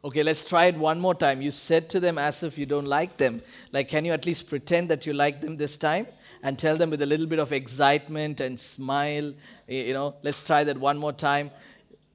Okay, 0.04 0.22
let's 0.22 0.44
try 0.44 0.66
it 0.66 0.76
one 0.76 1.00
more 1.00 1.14
time. 1.14 1.40
You 1.40 1.50
said 1.50 1.88
to 1.90 2.00
them 2.00 2.18
as 2.18 2.42
if 2.42 2.58
you 2.58 2.66
don't 2.66 2.86
like 2.86 3.16
them. 3.16 3.40
Like, 3.72 3.88
can 3.88 4.04
you 4.04 4.12
at 4.12 4.26
least 4.26 4.50
pretend 4.50 4.90
that 4.90 5.06
you 5.06 5.14
like 5.14 5.40
them 5.40 5.56
this 5.56 5.78
time? 5.78 6.06
and 6.44 6.58
tell 6.58 6.76
them 6.76 6.90
with 6.90 7.00
a 7.00 7.06
little 7.06 7.26
bit 7.26 7.38
of 7.38 7.54
excitement 7.54 8.38
and 8.38 8.60
smile. 8.60 9.32
You 9.66 9.94
know, 9.94 10.14
let's 10.22 10.46
try 10.46 10.62
that 10.62 10.76
one 10.78 10.98
more 10.98 11.14
time. 11.14 11.50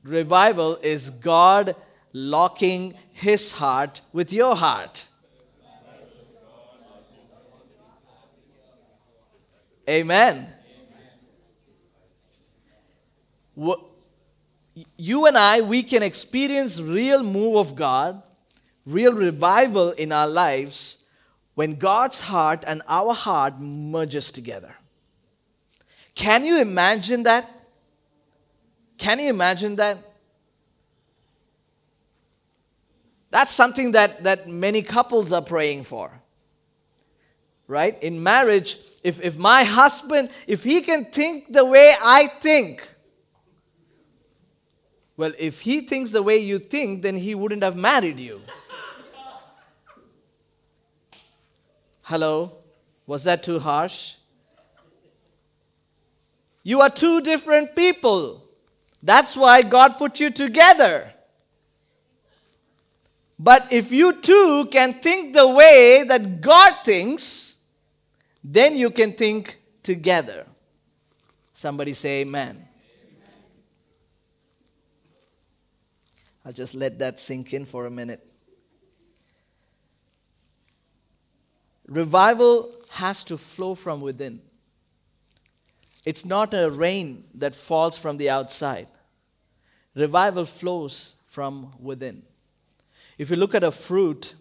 Revival 0.04 0.78
is 0.84 1.10
God 1.10 1.76
locking 2.14 2.94
his 3.12 3.52
heart 3.54 4.02
with 4.14 4.32
your 4.32 4.56
heart. 4.56 5.08
Amen. 9.90 10.54
You 14.98 15.26
and 15.26 15.38
I, 15.38 15.62
we 15.62 15.84
can 15.84 16.04
experience 16.04 16.80
real 16.80 17.24
move 17.24 17.56
of 17.56 17.76
God, 17.76 18.22
real 18.86 19.14
revival 19.14 19.92
in 19.92 20.12
our 20.12 20.28
lives 20.28 20.98
when 21.56 21.76
God's 21.76 22.22
heart 22.22 22.64
and 22.66 22.82
our 22.88 23.14
heart 23.14 23.60
merges 23.60 24.32
together. 24.32 24.74
Can 26.16 26.46
you 26.46 26.62
imagine 26.62 27.24
that? 27.24 27.50
Can 28.98 29.20
you 29.20 29.30
imagine 29.30 29.76
that? 29.76 29.98
That's 33.32 33.52
something 33.52 33.92
that, 33.92 34.24
that 34.24 34.48
many 34.48 34.82
couples 34.82 35.32
are 35.32 35.42
praying 35.42 35.84
for. 35.84 36.12
Right? 37.68 38.02
In 38.02 38.24
marriage, 38.24 38.78
if, 39.04 39.22
if 39.22 39.38
my 39.38 39.64
husband, 39.64 40.30
if 40.48 40.64
he 40.64 40.82
can 40.82 41.06
think 41.06 41.54
the 41.54 41.64
way 41.64 41.94
I 42.02 42.28
think, 42.42 42.88
well, 45.20 45.34
if 45.38 45.60
he 45.60 45.82
thinks 45.82 46.12
the 46.12 46.24
way 46.24 46.38
you 46.38 46.60
think, 46.60 47.02
then 47.02 47.18
he 47.18 47.36
wouldn't 47.36 47.62
have 47.62 47.76
married 47.76 48.18
you. 48.18 48.40
Hello? 52.04 52.54
Was 53.06 53.26
that 53.26 53.44
too 53.44 53.60
harsh? 53.60 54.16
You 56.64 56.80
are 56.80 56.90
two 56.90 57.20
different 57.20 57.76
people. 57.76 58.46
That's 59.04 59.36
why 59.36 59.62
God 59.62 59.98
put 59.98 60.22
you 60.22 60.30
together. 60.30 61.12
But 63.38 63.74
if 63.74 63.92
you 63.92 64.22
two 64.22 64.68
can 64.72 65.02
think 65.02 65.34
the 65.34 65.50
way 65.50 66.06
that 66.08 66.40
God 66.40 66.76
thinks, 66.86 67.56
then 68.42 68.78
you 68.78 68.90
can 68.90 69.12
think 69.12 69.60
together. 69.84 70.46
Somebody 71.52 71.94
say 71.94 72.22
amen. 72.22 72.69
I'll 76.46 76.54
just 76.54 76.74
let 76.74 77.00
that 77.00 77.20
sink 77.20 77.54
in 77.54 77.66
for 77.66 77.86
a 77.86 77.92
minute. 77.92 78.26
Revival 81.88 82.72
has 82.90 83.24
to 83.26 83.38
flow 83.38 83.76
from 83.76 84.02
within. 84.02 84.42
It's 86.06 86.24
not 86.24 86.54
a 86.54 86.70
rain 86.70 87.26
that 87.36 87.56
falls 87.56 87.98
from 87.98 88.18
the 88.18 88.30
outside. 88.30 88.88
Revival 89.96 90.46
flows 90.46 91.16
from 91.28 91.74
within. 91.80 92.24
If 93.18 93.30
you 93.30 93.36
look 93.36 93.54
at 93.54 93.64
a 93.64 93.72
fruit, 93.72 94.34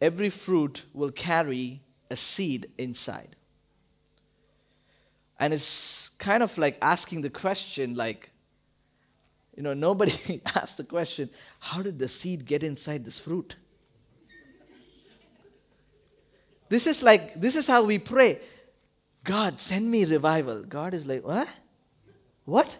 every 0.00 0.30
fruit 0.30 0.84
will 0.92 1.10
carry 1.10 1.80
a 2.10 2.16
seed 2.16 2.70
inside. 2.76 3.36
And 5.38 5.54
it's 5.54 6.10
kind 6.18 6.42
of 6.42 6.56
like 6.58 6.76
asking 6.82 7.22
the 7.22 7.30
question, 7.30 7.94
like, 7.94 8.30
you 9.56 9.62
know, 9.62 9.74
nobody 9.74 10.40
asked 10.54 10.76
the 10.76 10.84
question, 10.84 11.30
how 11.60 11.82
did 11.82 11.98
the 11.98 12.08
seed 12.08 12.44
get 12.44 12.62
inside 12.62 13.04
this 13.04 13.18
fruit? 13.18 13.56
This 16.68 16.86
is 16.86 17.02
like, 17.02 17.40
this 17.40 17.54
is 17.54 17.66
how 17.66 17.84
we 17.84 17.98
pray. 17.98 18.40
God, 19.22 19.60
send 19.60 19.90
me 19.90 20.04
revival. 20.04 20.62
God 20.62 20.92
is 20.94 21.06
like, 21.06 21.24
what? 21.24 21.48
What? 22.44 22.78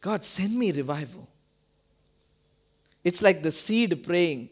God, 0.00 0.24
send 0.24 0.54
me 0.54 0.72
revival. 0.72 1.28
It's 3.02 3.20
like 3.20 3.42
the 3.42 3.52
seed 3.52 4.02
praying, 4.04 4.48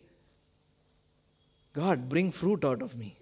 God, 1.73 2.09
bring 2.09 2.31
fruit 2.31 2.65
out 2.65 2.83
of 2.83 2.97
me. 2.97 3.17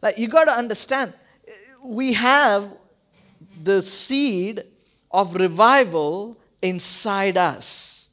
Like, 0.00 0.18
you 0.18 0.28
got 0.28 0.44
to 0.44 0.54
understand, 0.54 1.12
we 1.82 2.12
have 2.12 2.70
the 3.62 3.82
seed 3.82 4.64
of 5.10 5.34
revival 5.34 6.38
inside 6.62 7.36
us. 7.36 8.06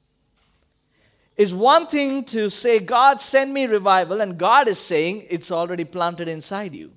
Is 1.37 1.53
one 1.53 1.87
thing 1.87 2.23
to 2.25 2.49
say, 2.49 2.79
God, 2.79 3.19
send 3.19 3.53
me 3.53 3.65
revival, 3.65 4.21
and 4.21 4.37
God 4.37 4.69
is 4.69 4.79
saying 4.79 5.25
it's 5.29 5.51
already 5.51 5.83
planted 5.83 6.29
inside 6.29 6.73
you. 6.73 6.91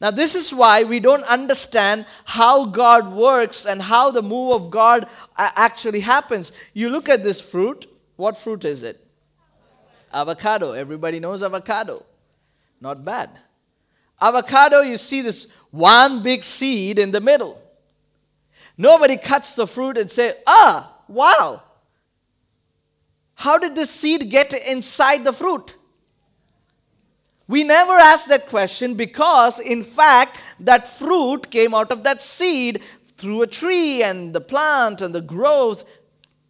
Now, 0.00 0.10
this 0.10 0.34
is 0.34 0.52
why 0.52 0.84
we 0.84 1.00
don't 1.00 1.24
understand 1.24 2.06
how 2.24 2.66
God 2.66 3.12
works 3.12 3.64
and 3.64 3.80
how 3.80 4.10
the 4.10 4.22
move 4.22 4.52
of 4.52 4.70
God 4.70 5.08
uh, 5.36 5.50
actually 5.56 6.00
happens. 6.00 6.52
You 6.74 6.90
look 6.90 7.08
at 7.08 7.22
this 7.22 7.40
fruit. 7.40 7.86
What 8.16 8.36
fruit 8.36 8.64
is 8.64 8.82
it? 8.82 9.04
Avocado. 10.12 10.72
Everybody 10.72 11.18
knows 11.18 11.42
avocado. 11.42 12.04
Not 12.80 13.04
bad. 13.04 13.30
Avocado, 14.20 14.80
you 14.80 14.96
see 14.96 15.22
this 15.22 15.48
one 15.70 16.22
big 16.22 16.44
seed 16.44 16.98
in 16.98 17.10
the 17.10 17.20
middle. 17.20 17.60
Nobody 18.78 19.16
cuts 19.16 19.54
the 19.54 19.66
fruit 19.66 19.96
and 19.96 20.10
say, 20.10 20.34
ah, 20.46 21.02
wow. 21.08 21.62
How 23.34 23.58
did 23.58 23.74
this 23.74 23.90
seed 23.90 24.30
get 24.30 24.52
inside 24.68 25.24
the 25.24 25.32
fruit? 25.32 25.76
We 27.48 27.64
never 27.64 27.92
ask 27.92 28.28
that 28.28 28.48
question 28.48 28.94
because, 28.94 29.60
in 29.60 29.84
fact, 29.84 30.38
that 30.60 30.88
fruit 30.88 31.50
came 31.50 31.74
out 31.74 31.92
of 31.92 32.02
that 32.02 32.20
seed 32.20 32.82
through 33.16 33.42
a 33.42 33.46
tree 33.46 34.02
and 34.02 34.34
the 34.34 34.40
plant 34.40 35.00
and 35.00 35.14
the 35.14 35.20
growth 35.20 35.84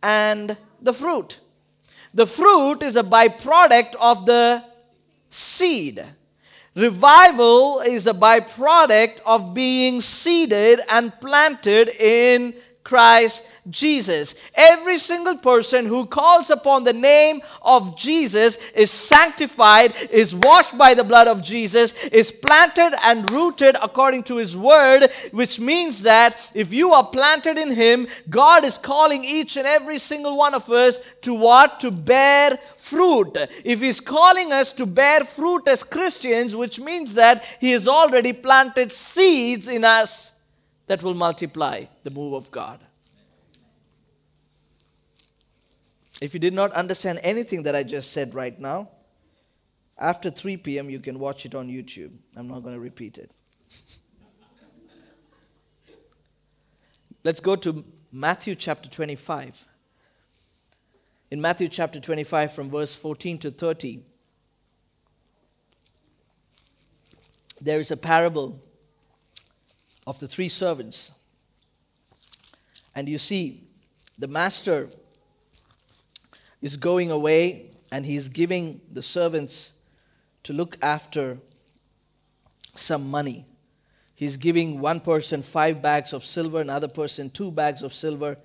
and 0.03 0.57
the 0.81 0.95
fruit. 0.95 1.41
The 2.15 2.27
fruit 2.27 2.83
is 2.83 2.97
a 2.97 3.03
byproduct 3.03 3.95
of 3.97 4.25
the 4.25 4.65
seed. 5.31 6.05
Revival 6.77 7.81
is 7.81 8.07
a 8.07 8.13
byproduct 8.13 9.21
of 9.25 9.55
being 9.55 10.03
seeded 10.03 10.79
and 10.91 11.11
planted 11.21 11.89
in 11.89 12.53
Christ 12.87 13.43
Jesus. 13.69 14.37
Every 14.55 14.97
single 14.97 15.39
person 15.39 15.87
who 15.87 16.07
calls 16.07 16.51
upon 16.51 16.85
the 16.85 16.93
name 16.93 17.41
of 17.63 17.97
Jesus 17.97 18.59
is 18.77 18.93
sanctified, 18.93 19.93
is 20.13 20.37
washed 20.37 20.79
by 20.79 20.95
the 20.95 21.03
blood 21.03 21.27
of 21.27 21.43
Jesus, 21.43 21.95
is 22.05 22.31
planted 22.31 22.95
and 23.03 23.29
rooted 23.29 23.77
according 23.83 24.23
to 24.25 24.37
his 24.37 24.57
word, 24.57 25.11
which 25.33 25.59
means 25.59 26.03
that 26.03 26.37
if 26.55 26.73
you 26.73 26.93
are 26.93 27.09
planted 27.09 27.59
in 27.59 27.73
him, 27.73 28.07
God 28.31 28.65
is 28.65 28.79
calling 28.79 29.25
each 29.25 29.57
and 29.57 29.67
every 29.67 29.99
single 29.99 30.37
one 30.37 30.55
of 30.55 30.71
us 30.71 31.01
to 31.23 31.35
what? 31.35 31.81
To 31.81 31.91
bear 31.91 32.57
fruit. 32.77 33.37
If 33.65 33.81
He's 33.81 33.99
calling 33.99 34.53
us 34.53 34.71
to 34.75 34.87
bear 34.87 35.25
fruit 35.25 35.67
as 35.67 35.83
Christians, 35.83 36.55
which 36.55 36.79
means 36.79 37.15
that 37.15 37.45
He 37.61 37.73
has 37.73 37.89
already 37.89 38.33
planted 38.33 38.93
seeds 38.93 39.67
in 39.67 39.85
us 39.85 40.31
that 40.87 41.03
will 41.03 41.15
multiply 41.15 41.85
the 42.05 42.11
move 42.11 42.33
of 42.33 42.51
God. 42.51 42.81
If 46.21 46.33
you 46.33 46.41
did 46.41 46.55
not 46.55 46.73
understand 46.73 47.21
anything 47.23 47.65
that 47.65 47.75
I 47.75 47.83
just 47.83 48.13
said 48.13 48.35
right 48.35 48.59
now, 48.59 48.91
after 49.99 50.31
3 50.31 50.57
p.m., 50.59 50.89
you 50.89 51.01
can 51.01 51.19
watch 51.19 51.45
it 51.45 51.55
on 51.55 51.69
YouTube. 51.69 52.13
I'm 52.37 52.49
not 52.49 52.63
going 52.63 52.75
to 52.75 52.81
repeat 52.81 53.19
it. 53.19 53.31
Let's 57.25 57.41
go 57.41 57.57
to 57.57 57.85
Matthew 58.13 58.55
chapter 58.55 58.89
25. 58.89 59.67
In 61.31 61.41
Matthew 61.41 61.69
chapter 61.69 61.99
25, 61.99 62.53
from 62.55 62.71
verse 62.71 62.95
14 62.95 63.39
to 63.39 63.51
30, 63.51 64.01
there 67.61 67.81
is 67.81 67.91
a 67.91 67.97
parable 67.97 68.63
of 70.07 70.19
the 70.19 70.29
three 70.29 70.49
servants. 70.49 71.13
And 72.95 73.09
you 73.09 73.19
see, 73.19 73.65
the 74.19 74.29
master 74.29 74.89
is 76.63 76.77
going 76.77 77.11
away 77.11 77.71
and 77.93 78.07
he's 78.07 78.29
giving 78.29 78.81
the 78.93 79.03
servants 79.03 79.73
to 80.45 80.53
look 80.53 80.79
after 80.81 81.39
some 82.75 83.11
money. 83.11 83.47
He's 84.15 84.37
giving 84.37 84.81
one 84.81 85.01
person 85.01 85.43
five 85.43 85.83
bags 85.83 86.13
of 86.13 86.25
silver, 86.25 86.61
another 86.61 86.89
person 86.89 87.29
two 87.29 87.51
bags 87.51 87.83
of 87.83 87.93
silver, 87.93 88.39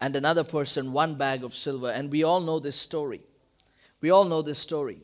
and 0.00 0.16
another 0.16 0.42
person 0.42 0.92
one 0.92 1.14
bag 1.14 1.44
of 1.44 1.54
silver. 1.54 1.90
And 1.90 2.10
we 2.10 2.24
all 2.24 2.40
know 2.40 2.58
this 2.58 2.74
story. 2.74 3.20
We 4.00 4.10
all 4.10 4.24
know 4.24 4.42
this 4.42 4.58
story. 4.58 4.98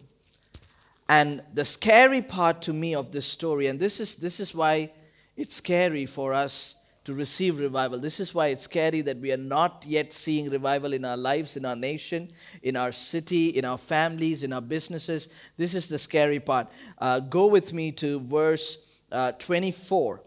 And 1.08 1.42
the 1.54 1.64
scary 1.64 2.20
part 2.20 2.62
to 2.62 2.72
me 2.72 2.94
of 2.94 3.12
this 3.12 3.26
story, 3.26 3.68
and 3.68 3.78
this 3.78 4.00
is, 4.00 4.16
this 4.16 4.40
is 4.40 4.54
why 4.54 4.90
it's 5.38 5.54
scary 5.54 6.04
for 6.04 6.34
us 6.34 6.74
to 7.04 7.14
receive 7.14 7.58
revival. 7.58 7.98
This 7.98 8.18
is 8.18 8.34
why 8.34 8.48
it's 8.48 8.64
scary 8.64 9.00
that 9.02 9.18
we 9.18 9.32
are 9.32 9.38
not 9.38 9.84
yet 9.86 10.12
seeing 10.12 10.50
revival 10.50 10.92
in 10.92 11.04
our 11.04 11.16
lives, 11.16 11.56
in 11.56 11.64
our 11.64 11.76
nation, 11.76 12.32
in 12.62 12.76
our 12.76 12.90
city, 12.90 13.50
in 13.50 13.64
our 13.64 13.78
families, 13.78 14.42
in 14.42 14.52
our 14.52 14.60
businesses. 14.60 15.28
This 15.56 15.74
is 15.74 15.86
the 15.86 15.98
scary 15.98 16.40
part. 16.40 16.66
Uh, 16.98 17.20
go 17.20 17.46
with 17.46 17.72
me 17.72 17.92
to 17.92 18.18
verse 18.20 18.78
uh, 19.12 19.32
24. 19.32 20.20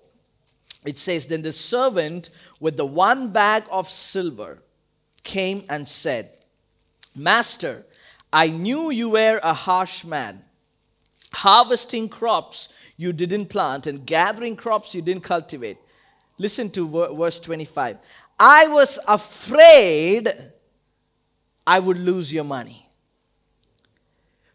It 0.85 0.97
says, 0.97 1.27
Then 1.27 1.41
the 1.41 1.51
servant 1.51 2.29
with 2.61 2.77
the 2.77 2.85
one 2.85 3.31
bag 3.31 3.65
of 3.69 3.91
silver 3.91 4.63
came 5.23 5.65
and 5.69 5.87
said, 5.87 6.31
Master, 7.13 7.85
I 8.31 8.47
knew 8.47 8.89
you 8.89 9.09
were 9.09 9.41
a 9.43 9.53
harsh 9.53 10.05
man, 10.05 10.41
harvesting 11.33 12.07
crops 12.07 12.69
you 12.97 13.13
didn't 13.13 13.47
plant 13.47 13.87
and 13.87 14.05
gathering 14.05 14.55
crops 14.55 14.93
you 14.93 15.01
didn't 15.01 15.23
cultivate. 15.23 15.77
Listen 16.37 16.69
to 16.71 16.87
verse 17.15 17.39
25. 17.39 17.97
I 18.39 18.67
was 18.67 18.99
afraid 19.07 20.29
I 21.65 21.79
would 21.79 21.97
lose 21.97 22.33
your 22.33 22.43
money. 22.43 22.87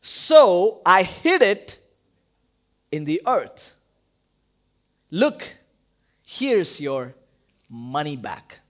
So 0.00 0.80
I 0.84 1.02
hid 1.02 1.42
it 1.42 1.78
in 2.90 3.04
the 3.04 3.22
earth. 3.26 3.74
Look, 5.10 5.46
here's 6.24 6.80
your 6.80 7.14
money 7.68 8.16
back. 8.16 8.60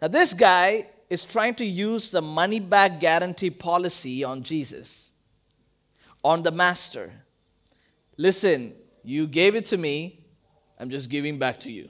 Now, 0.00 0.08
this 0.08 0.34
guy 0.34 0.88
is 1.08 1.24
trying 1.24 1.54
to 1.56 1.64
use 1.64 2.10
the 2.10 2.22
money 2.22 2.58
back 2.58 2.98
guarantee 2.98 3.50
policy 3.50 4.24
on 4.24 4.42
Jesus, 4.42 5.10
on 6.24 6.42
the 6.42 6.50
master. 6.50 7.12
Listen, 8.16 8.74
you 9.02 9.26
gave 9.26 9.54
it 9.54 9.66
to 9.66 9.76
me, 9.76 10.24
I'm 10.78 10.90
just 10.90 11.08
giving 11.08 11.38
back 11.38 11.60
to 11.60 11.72
you. 11.72 11.88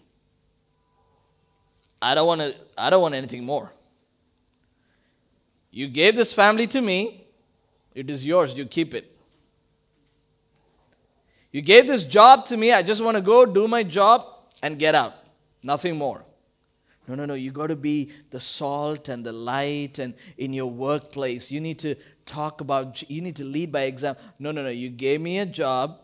I 2.01 2.15
don't 2.15 2.27
want 2.27 2.41
to 2.41 2.55
I 2.77 2.91
don't 2.91 3.03
want 3.03 3.15
anything 3.15 3.45
more. 3.45 3.73
You 5.71 5.89
gave 5.89 6.17
this 6.17 6.33
family 6.33 6.67
to 6.69 6.81
me, 6.81 7.27
it 7.95 8.11
is 8.11 8.25
yours, 8.25 8.55
you 8.55 8.67
keep 8.67 8.95
it. 8.95 9.09
You 11.51 11.61
gave 11.61 11.87
this 11.87 12.05
job 12.05 12.47
to 12.47 12.57
me, 12.57 12.73
I 12.73 12.83
just 12.83 13.03
want 13.03 13.17
to 13.17 13.21
go 13.21 13.45
do 13.45 13.69
my 13.69 13.83
job 13.83 14.25
and 14.63 14.79
get 14.79 14.95
out. 14.95 15.15
Nothing 15.63 15.97
more. 15.97 16.25
No, 17.09 17.15
no, 17.15 17.25
no. 17.25 17.35
You 17.35 17.51
got 17.51 17.67
to 17.67 17.77
be 17.77 18.13
the 18.31 18.41
salt 18.41 19.09
and 19.09 19.27
the 19.27 19.33
light, 19.33 19.99
and 19.99 20.15
in 20.39 20.53
your 20.53 20.71
workplace, 20.71 21.51
you 21.51 21.61
need 21.61 21.79
to 21.81 21.97
talk 22.27 22.61
about, 22.61 23.09
you 23.11 23.21
need 23.21 23.37
to 23.37 23.45
lead 23.45 23.73
by 23.73 23.83
example. 23.83 24.23
No, 24.39 24.53
no, 24.53 24.63
no. 24.63 24.69
You 24.69 24.89
gave 24.89 25.21
me 25.21 25.41
a 25.41 25.47
job. 25.47 25.99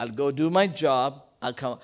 I'll 0.00 0.08
go 0.08 0.30
do 0.30 0.50
my 0.50 0.66
job. 0.66 1.22
I'll 1.42 1.54
come. 1.54 1.78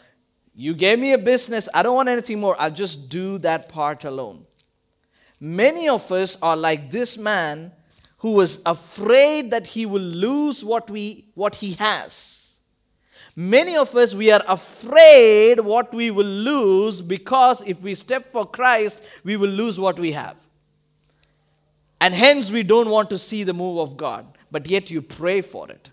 You 0.55 0.75
gave 0.75 0.99
me 0.99 1.13
a 1.13 1.19
business. 1.19 1.69
I 1.75 1.83
don't 1.83 1.97
want 1.97 2.09
anything 2.09 2.41
more. 2.41 2.57
I'll 2.61 2.71
just 2.71 3.09
do 3.09 3.39
that 3.39 3.69
part 3.69 4.05
alone. 4.05 4.47
Many 5.41 5.89
of 5.89 6.11
us 6.13 6.39
are 6.41 6.57
like 6.57 6.91
this 6.91 7.17
man 7.19 7.73
who 8.19 8.33
was 8.33 8.61
afraid 8.65 9.51
that 9.51 9.67
he 9.67 9.85
will 9.85 10.01
lose 10.01 10.65
what, 10.65 10.89
we, 10.89 11.27
what 11.35 11.57
he 11.57 11.73
has. 11.73 12.35
Many 13.37 13.77
of 13.77 13.95
us, 13.97 14.15
we 14.15 14.31
are 14.31 14.45
afraid 14.47 15.59
what 15.59 15.93
we 15.93 16.11
will 16.13 16.25
lose 16.25 17.01
because 17.01 17.63
if 17.67 17.81
we 17.83 17.95
step 17.97 18.31
for 18.31 18.47
Christ, 18.47 19.03
we 19.25 19.37
will 19.37 19.51
lose 19.51 19.79
what 19.79 19.99
we 19.99 20.13
have. 20.13 20.37
And 22.01 22.15
hence, 22.15 22.51
we 22.51 22.63
don't 22.63 22.91
want 22.91 23.11
to 23.11 23.19
see 23.19 23.43
the 23.43 23.53
move 23.53 23.79
of 23.79 23.97
God, 23.97 24.39
but 24.51 24.69
yet 24.69 24.91
you 24.91 25.03
pray 25.03 25.41
for 25.41 25.69
it. 25.69 25.91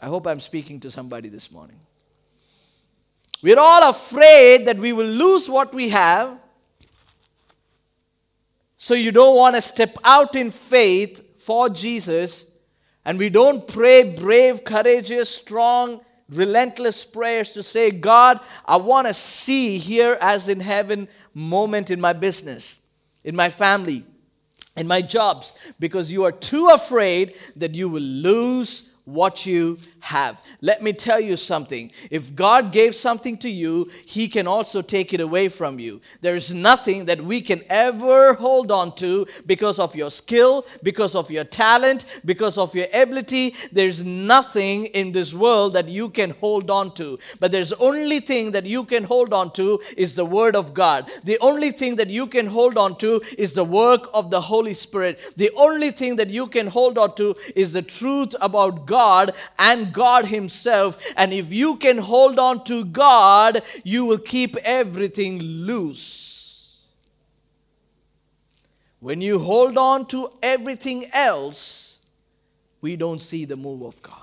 I 0.00 0.06
hope 0.06 0.26
I'm 0.26 0.40
speaking 0.40 0.80
to 0.80 0.90
somebody 0.90 1.28
this 1.28 1.50
morning. 1.50 1.78
We're 3.42 3.58
all 3.58 3.90
afraid 3.90 4.66
that 4.66 4.78
we 4.78 4.92
will 4.92 5.06
lose 5.06 5.48
what 5.48 5.72
we 5.72 5.88
have. 5.90 6.38
So 8.76 8.94
you 8.94 9.12
don't 9.12 9.36
want 9.36 9.56
to 9.56 9.60
step 9.60 9.96
out 10.04 10.36
in 10.36 10.50
faith 10.50 11.40
for 11.40 11.68
Jesus 11.68 12.44
and 13.04 13.18
we 13.18 13.28
don't 13.28 13.66
pray 13.66 14.14
brave, 14.14 14.64
courageous, 14.64 15.30
strong 15.30 16.00
relentless 16.28 17.04
prayers 17.04 17.52
to 17.52 17.62
say, 17.62 17.90
God, 17.90 18.40
I 18.64 18.76
want 18.76 19.06
to 19.06 19.14
see 19.14 19.78
here 19.78 20.18
as 20.20 20.48
in 20.48 20.60
heaven 20.60 21.08
moment 21.32 21.90
in 21.90 22.00
my 22.00 22.12
business, 22.12 22.78
in 23.24 23.34
my 23.34 23.48
family, 23.48 24.04
in 24.76 24.86
my 24.86 25.00
jobs, 25.00 25.52
because 25.80 26.12
you 26.12 26.24
are 26.24 26.32
too 26.32 26.68
afraid 26.68 27.34
that 27.56 27.74
you 27.74 27.88
will 27.88 28.02
lose 28.02 28.90
what 29.08 29.46
you 29.46 29.78
have. 30.08 30.38
Let 30.62 30.82
me 30.82 30.92
tell 30.92 31.20
you 31.20 31.36
something. 31.36 31.92
If 32.10 32.34
God 32.34 32.72
gave 32.72 32.96
something 32.96 33.36
to 33.38 33.50
you, 33.50 33.90
He 34.06 34.26
can 34.26 34.46
also 34.46 34.80
take 34.80 35.12
it 35.12 35.20
away 35.20 35.48
from 35.50 35.78
you. 35.78 36.00
There 36.22 36.34
is 36.34 36.52
nothing 36.52 37.04
that 37.06 37.20
we 37.20 37.42
can 37.42 37.60
ever 37.68 38.32
hold 38.32 38.72
on 38.72 38.96
to 38.96 39.26
because 39.44 39.78
of 39.78 39.94
your 39.94 40.10
skill, 40.10 40.64
because 40.82 41.14
of 41.14 41.30
your 41.30 41.44
talent, 41.44 42.06
because 42.24 42.56
of 42.56 42.74
your 42.74 42.86
ability. 42.92 43.54
There's 43.70 44.02
nothing 44.02 44.86
in 44.86 45.12
this 45.12 45.34
world 45.34 45.74
that 45.74 45.88
you 45.88 46.08
can 46.08 46.30
hold 46.30 46.70
on 46.70 46.94
to. 46.94 47.18
But 47.38 47.52
there's 47.52 47.74
only 47.74 48.20
thing 48.20 48.52
that 48.52 48.64
you 48.64 48.84
can 48.84 49.04
hold 49.04 49.32
on 49.34 49.52
to 49.60 49.80
is 49.96 50.14
the 50.14 50.24
Word 50.24 50.56
of 50.56 50.72
God. 50.72 51.10
The 51.24 51.38
only 51.40 51.70
thing 51.70 51.96
that 51.96 52.08
you 52.08 52.26
can 52.26 52.46
hold 52.46 52.78
on 52.78 52.96
to 52.98 53.20
is 53.36 53.52
the 53.52 53.64
work 53.82 54.08
of 54.14 54.30
the 54.30 54.40
Holy 54.40 54.74
Spirit. 54.74 55.18
The 55.36 55.50
only 55.54 55.90
thing 55.90 56.16
that 56.16 56.28
you 56.28 56.46
can 56.46 56.66
hold 56.66 56.96
on 56.96 57.14
to 57.16 57.34
is 57.54 57.72
the 57.72 57.82
truth 57.82 58.34
about 58.40 58.86
God 58.86 59.34
and 59.58 59.92
God 59.92 59.97
Himself. 60.26 60.98
And 61.16 61.32
if 61.32 61.52
you 61.52 61.76
can 61.76 61.98
hold 61.98 62.38
on 62.38 62.64
to 62.64 62.84
God, 62.84 63.62
you 63.84 64.04
will 64.04 64.18
keep 64.18 64.56
everything 64.58 65.40
loose. 65.40 66.76
When 69.00 69.20
you 69.20 69.38
hold 69.38 69.78
on 69.78 70.06
to 70.06 70.32
everything 70.42 71.06
else, 71.12 71.98
we 72.80 72.96
don't 72.96 73.20
see 73.20 73.44
the 73.44 73.56
move 73.56 73.82
of 73.82 74.00
God. 74.02 74.14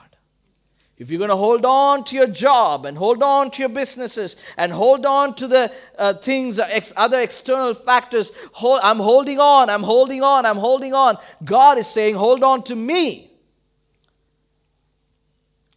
If 0.98 1.10
you're 1.10 1.20
going 1.20 1.30
to 1.30 1.36
hold 1.36 1.66
on 1.66 2.06
to 2.06 2.16
your 2.16 2.28
job 2.28 2.86
and 2.86 2.98
hold 2.98 3.22
on 3.22 3.52
to 3.52 3.60
your 3.60 3.70
businesses 3.70 4.38
and 4.56 4.72
hold 4.72 5.06
on 5.06 5.36
to 5.36 5.48
the 5.48 5.72
uh, 5.98 6.14
things, 6.14 6.58
ex- 6.58 6.94
other 6.96 7.20
external 7.20 7.74
factors, 7.74 8.32
hold, 8.54 8.80
I'm 8.82 9.00
holding 9.00 9.40
on, 9.40 9.70
I'm 9.70 9.84
holding 9.84 10.24
on, 10.24 10.46
I'm 10.46 10.56
holding 10.56 10.94
on. 10.94 11.18
God 11.44 11.78
is 11.78 11.88
saying, 11.88 12.16
hold 12.16 12.44
on 12.44 12.64
to 12.64 12.76
me 12.76 13.35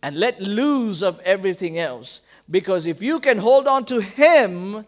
and 0.03 0.17
let 0.17 0.41
loose 0.41 1.03
of 1.03 1.21
everything 1.21 1.79
else. 1.79 2.21
Because 2.51 2.87
if 2.87 3.03
you 3.03 3.21
can 3.21 3.39
hold 3.39 3.67
on 3.67 3.85
to 3.87 4.01
Him, 4.01 4.87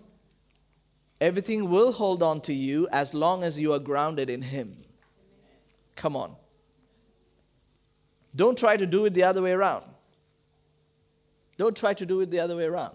everything 1.20 1.68
will 1.68 1.92
hold 1.92 2.22
on 2.22 2.40
to 2.42 2.54
you 2.54 2.88
as 2.90 3.12
long 3.12 3.44
as 3.44 3.58
you 3.58 3.72
are 3.72 3.78
grounded 3.78 4.30
in 4.30 4.42
Him. 4.42 4.76
Come 5.96 6.16
on. 6.16 6.34
Don't 8.34 8.56
try 8.56 8.76
to 8.76 8.86
do 8.86 9.04
it 9.04 9.14
the 9.14 9.24
other 9.24 9.42
way 9.42 9.52
around. 9.52 9.84
Don't 11.58 11.76
try 11.76 11.92
to 11.92 12.06
do 12.06 12.20
it 12.20 12.30
the 12.30 12.40
other 12.40 12.56
way 12.56 12.64
around. 12.64 12.94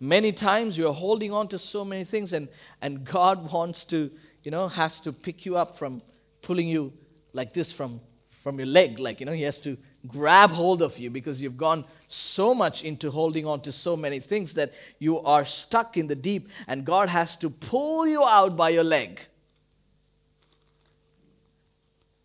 Many 0.00 0.32
times 0.32 0.78
you're 0.78 0.92
holding 0.92 1.32
on 1.32 1.48
to 1.48 1.58
so 1.58 1.84
many 1.84 2.04
things, 2.04 2.32
and, 2.32 2.48
and 2.80 3.04
God 3.04 3.52
wants 3.52 3.84
to, 3.86 4.10
you 4.44 4.50
know, 4.50 4.68
has 4.68 5.00
to 5.00 5.12
pick 5.12 5.44
you 5.44 5.56
up 5.56 5.76
from 5.76 6.00
pulling 6.40 6.68
you 6.68 6.92
like 7.32 7.52
this 7.52 7.72
from, 7.72 8.00
from 8.42 8.58
your 8.58 8.66
leg. 8.66 9.00
Like, 9.00 9.18
you 9.18 9.26
know, 9.26 9.32
He 9.32 9.42
has 9.42 9.58
to 9.58 9.76
grab 10.06 10.50
hold 10.50 10.80
of 10.82 10.98
you 10.98 11.10
because 11.10 11.42
you've 11.42 11.56
gone 11.56 11.84
so 12.06 12.54
much 12.54 12.84
into 12.84 13.10
holding 13.10 13.44
on 13.46 13.60
to 13.62 13.72
so 13.72 13.96
many 13.96 14.20
things 14.20 14.54
that 14.54 14.72
you 14.98 15.18
are 15.20 15.44
stuck 15.44 15.96
in 15.96 16.06
the 16.06 16.14
deep, 16.14 16.48
and 16.66 16.84
God 16.84 17.08
has 17.08 17.36
to 17.38 17.50
pull 17.50 18.06
you 18.06 18.24
out 18.24 18.56
by 18.56 18.70
your 18.70 18.84
leg. 18.84 19.20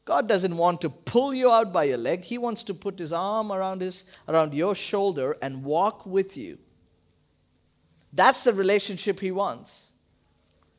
God 0.05 0.27
doesn't 0.27 0.55
want 0.55 0.81
to 0.81 0.89
pull 0.89 1.33
you 1.33 1.51
out 1.51 1.71
by 1.71 1.85
your 1.85 1.97
leg. 1.97 2.21
He 2.21 2.37
wants 2.37 2.63
to 2.63 2.73
put 2.73 2.99
his 2.99 3.13
arm 3.13 3.51
around 3.51 3.81
his 3.81 4.03
around 4.27 4.53
your 4.53 4.75
shoulder 4.75 5.37
and 5.41 5.63
walk 5.63 6.05
with 6.05 6.35
you. 6.35 6.57
That's 8.11 8.43
the 8.43 8.53
relationship 8.53 9.19
he 9.19 9.31
wants. 9.31 9.91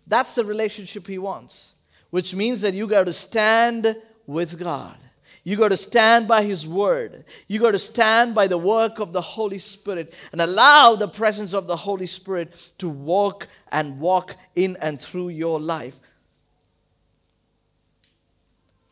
That's 0.06 0.34
the 0.34 0.44
relationship 0.44 1.06
he 1.06 1.18
wants, 1.18 1.72
which 2.10 2.34
means 2.34 2.60
that 2.60 2.74
you 2.74 2.86
got 2.86 3.04
to 3.04 3.12
stand 3.12 3.96
with 4.26 4.58
God. 4.58 4.98
You 5.46 5.56
got 5.56 5.68
to 5.68 5.76
stand 5.76 6.26
by 6.26 6.42
His 6.42 6.66
Word. 6.66 7.26
You 7.46 7.60
got 7.60 7.72
to 7.72 7.78
stand 7.78 8.34
by 8.34 8.46
the 8.46 8.56
work 8.56 8.98
of 8.98 9.12
the 9.12 9.20
Holy 9.20 9.58
Spirit 9.58 10.14
and 10.32 10.40
allow 10.40 10.96
the 10.96 11.06
presence 11.06 11.52
of 11.52 11.66
the 11.66 11.76
Holy 11.76 12.06
Spirit 12.06 12.72
to 12.78 12.88
walk 12.88 13.46
and 13.70 14.00
walk 14.00 14.36
in 14.56 14.76
and 14.80 14.98
through 14.98 15.28
your 15.28 15.60
life. 15.60 16.00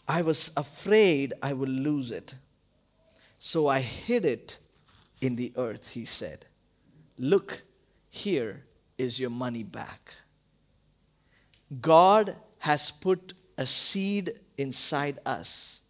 I 0.07 0.21
was 0.21 0.51
afraid 0.55 1.33
I 1.43 1.55
would 1.55 1.71
lose 1.71 2.11
it. 2.11 2.35
So 3.38 3.67
I 3.67 3.81
hid 3.81 4.27
it 4.27 4.59
in 5.23 5.37
the 5.37 5.53
earth, 5.57 5.88
he 5.88 6.05
said. 6.05 6.45
Look, 7.19 7.62
here 8.11 8.65
is 8.99 9.19
your 9.19 9.31
money 9.31 9.62
back. 9.62 10.12
God 11.81 12.37
has 12.59 12.91
put 12.91 13.33
a 13.57 13.65
seed 13.65 14.38
inside 14.59 15.19
us 15.25 15.82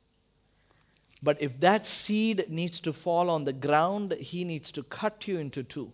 but 1.23 1.41
if 1.41 1.61
that 1.61 1.87
seed 1.87 2.47
needs 2.49 2.81
to 2.81 2.93
fall 2.93 3.31
on 3.31 3.45
the 3.45 3.53
ground, 3.53 4.13
he 4.15 4.45
needs 4.45 4.73
to 4.73 4.83
cut 4.83 5.29
you 5.29 5.39
into 5.39 5.63
two. 5.63 5.93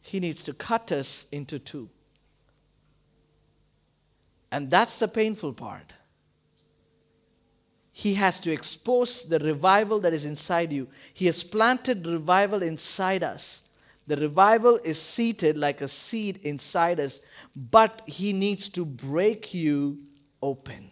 He 0.00 0.18
needs 0.18 0.42
to 0.44 0.52
cut 0.52 0.90
us 0.90 1.26
into 1.30 1.58
two. 1.58 1.88
And 4.50 4.70
that's 4.70 4.98
the 4.98 5.06
painful 5.06 5.52
part. 5.52 5.92
He 7.92 8.14
has 8.14 8.40
to 8.40 8.50
expose 8.50 9.24
the 9.24 9.38
revival 9.38 10.00
that 10.00 10.14
is 10.14 10.24
inside 10.24 10.72
you. 10.72 10.88
He 11.12 11.26
has 11.26 11.42
planted 11.42 12.06
revival 12.06 12.62
inside 12.62 13.22
us. 13.22 13.62
The 14.06 14.16
revival 14.16 14.80
is 14.84 15.00
seated 15.00 15.58
like 15.58 15.80
a 15.80 15.88
seed 15.88 16.40
inside 16.42 16.98
us, 16.98 17.20
but 17.54 18.02
He 18.06 18.32
needs 18.32 18.68
to 18.70 18.84
break 18.84 19.52
you 19.52 19.98
open. 20.42 20.90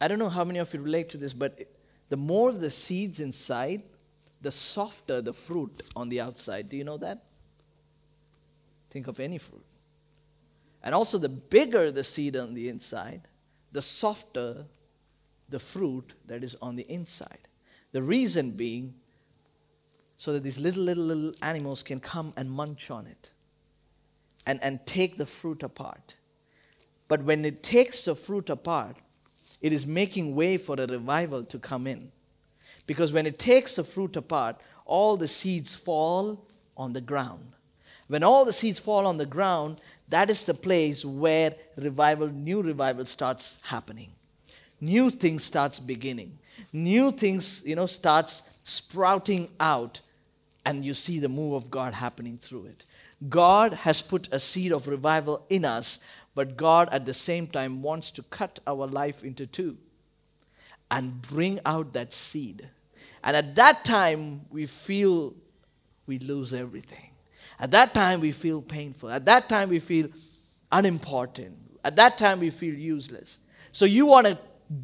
I 0.00 0.08
don't 0.08 0.18
know 0.18 0.28
how 0.28 0.44
many 0.44 0.58
of 0.58 0.72
you 0.72 0.80
relate 0.80 1.10
to 1.10 1.18
this, 1.18 1.32
but 1.32 1.58
the 2.08 2.16
more 2.16 2.52
the 2.52 2.70
seeds 2.70 3.20
inside, 3.20 3.82
the 4.40 4.50
softer 4.50 5.20
the 5.20 5.34
fruit 5.34 5.82
on 5.94 6.08
the 6.08 6.20
outside. 6.20 6.68
Do 6.68 6.76
you 6.76 6.84
know 6.84 6.96
that? 6.98 7.24
Think 8.90 9.06
of 9.06 9.20
any 9.20 9.38
fruit. 9.38 9.64
And 10.82 10.94
also, 10.94 11.18
the 11.18 11.28
bigger 11.28 11.92
the 11.92 12.04
seed 12.04 12.36
on 12.36 12.54
the 12.54 12.68
inside, 12.68 13.28
the 13.72 13.82
softer 13.82 14.64
the 15.50 15.58
fruit 15.58 16.14
that 16.26 16.42
is 16.42 16.56
on 16.62 16.76
the 16.76 16.90
inside. 16.90 17.48
The 17.92 18.02
reason 18.02 18.52
being, 18.52 18.94
so 20.16 20.32
that 20.32 20.42
these 20.42 20.58
little, 20.58 20.82
little, 20.82 21.04
little 21.04 21.32
animals 21.42 21.82
can 21.82 22.00
come 22.00 22.32
and 22.36 22.50
munch 22.50 22.90
on 22.90 23.06
it 23.06 23.30
and, 24.46 24.62
and 24.62 24.84
take 24.86 25.18
the 25.18 25.26
fruit 25.26 25.62
apart. 25.62 26.14
But 27.10 27.24
when 27.24 27.44
it 27.44 27.64
takes 27.64 28.04
the 28.04 28.14
fruit 28.14 28.50
apart, 28.50 28.94
it 29.60 29.72
is 29.72 29.84
making 29.84 30.36
way 30.36 30.56
for 30.56 30.80
a 30.80 30.86
revival 30.86 31.42
to 31.42 31.58
come 31.58 31.88
in. 31.88 32.12
Because 32.86 33.12
when 33.12 33.26
it 33.26 33.36
takes 33.36 33.74
the 33.74 33.82
fruit 33.82 34.14
apart, 34.14 34.60
all 34.84 35.16
the 35.16 35.26
seeds 35.26 35.74
fall 35.74 36.46
on 36.76 36.92
the 36.92 37.00
ground. 37.00 37.50
When 38.06 38.22
all 38.22 38.44
the 38.44 38.52
seeds 38.52 38.78
fall 38.78 39.08
on 39.08 39.16
the 39.16 39.26
ground, 39.26 39.80
that 40.08 40.30
is 40.30 40.44
the 40.44 40.54
place 40.54 41.04
where 41.04 41.56
revival, 41.76 42.28
new 42.28 42.62
revival 42.62 43.04
starts 43.06 43.58
happening. 43.62 44.12
New 44.80 45.10
things 45.10 45.42
starts 45.42 45.80
beginning. 45.80 46.38
New 46.72 47.10
things, 47.10 47.60
you 47.66 47.74
know, 47.74 47.86
starts 47.86 48.42
sprouting 48.62 49.48
out 49.58 50.00
and 50.64 50.84
you 50.84 50.94
see 50.94 51.18
the 51.18 51.28
move 51.28 51.54
of 51.54 51.72
God 51.72 51.92
happening 51.92 52.38
through 52.38 52.66
it. 52.66 52.84
God 53.28 53.74
has 53.74 54.00
put 54.00 54.28
a 54.32 54.40
seed 54.40 54.72
of 54.72 54.88
revival 54.88 55.44
in 55.48 55.64
us, 55.64 55.98
but 56.40 56.56
God 56.56 56.88
at 56.90 57.04
the 57.04 57.12
same 57.12 57.46
time 57.46 57.82
wants 57.82 58.10
to 58.12 58.22
cut 58.22 58.60
our 58.66 58.86
life 58.86 59.24
into 59.24 59.46
two 59.46 59.76
and 60.90 61.20
bring 61.20 61.60
out 61.66 61.92
that 61.92 62.14
seed. 62.14 62.66
And 63.22 63.36
at 63.36 63.56
that 63.56 63.84
time, 63.84 64.46
we 64.48 64.64
feel 64.64 65.34
we 66.06 66.18
lose 66.18 66.54
everything. 66.54 67.10
At 67.58 67.72
that 67.72 67.92
time, 67.92 68.20
we 68.22 68.32
feel 68.32 68.62
painful. 68.62 69.10
At 69.10 69.26
that 69.26 69.50
time, 69.50 69.68
we 69.68 69.80
feel 69.80 70.08
unimportant. 70.72 71.58
At 71.84 71.96
that 71.96 72.16
time, 72.16 72.40
we 72.40 72.48
feel 72.48 72.74
useless. 72.74 73.38
So 73.72 73.84
you 73.84 74.06
want 74.06 74.26
to, 74.26 74.38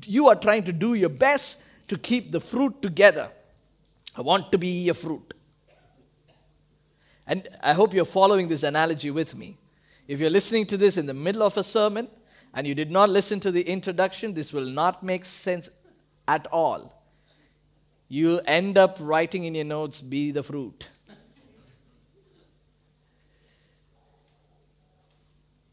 you 0.05 0.29
are 0.29 0.37
trying 0.37 0.65
to 0.65 0.75
do 0.75 0.93
your 0.93 1.09
best 1.09 1.57
to 1.89 1.97
keep 1.97 2.33
the 2.33 2.41
fruit 2.41 2.83
together. 2.83 3.31
I 4.15 4.21
want 4.21 4.53
to 4.53 4.59
be 4.59 4.91
a 4.91 4.95
fruit. 4.95 5.33
And 7.27 7.49
I 7.63 7.73
hope 7.73 7.95
you're 7.95 8.05
following 8.05 8.47
this 8.47 8.63
analogy 8.63 9.11
with 9.11 9.35
me. 9.35 9.57
If 10.09 10.21
you're 10.21 10.31
listening 10.31 10.67
to 10.67 10.77
this 10.77 10.97
in 10.97 11.07
the 11.07 11.15
middle 11.15 11.43
of 11.43 11.57
a 11.57 11.65
sermon 11.65 12.09
and 12.55 12.67
you 12.67 12.75
did 12.75 12.91
not 12.91 13.11
listen 13.11 13.41
to 13.41 13.51
the 13.51 13.63
introduction, 13.63 14.35
this 14.35 14.53
will 14.53 14.67
not 14.67 15.03
make 15.03 15.25
sense 15.25 15.69
at 16.29 16.47
all. 16.49 17.03
You'll 18.09 18.41
end 18.47 18.79
up 18.79 18.99
writing 19.01 19.45
in 19.45 19.55
your 19.55 19.65
notes, 19.65 20.01
be 20.01 20.31
the 20.31 20.43
fruit. 20.43 20.89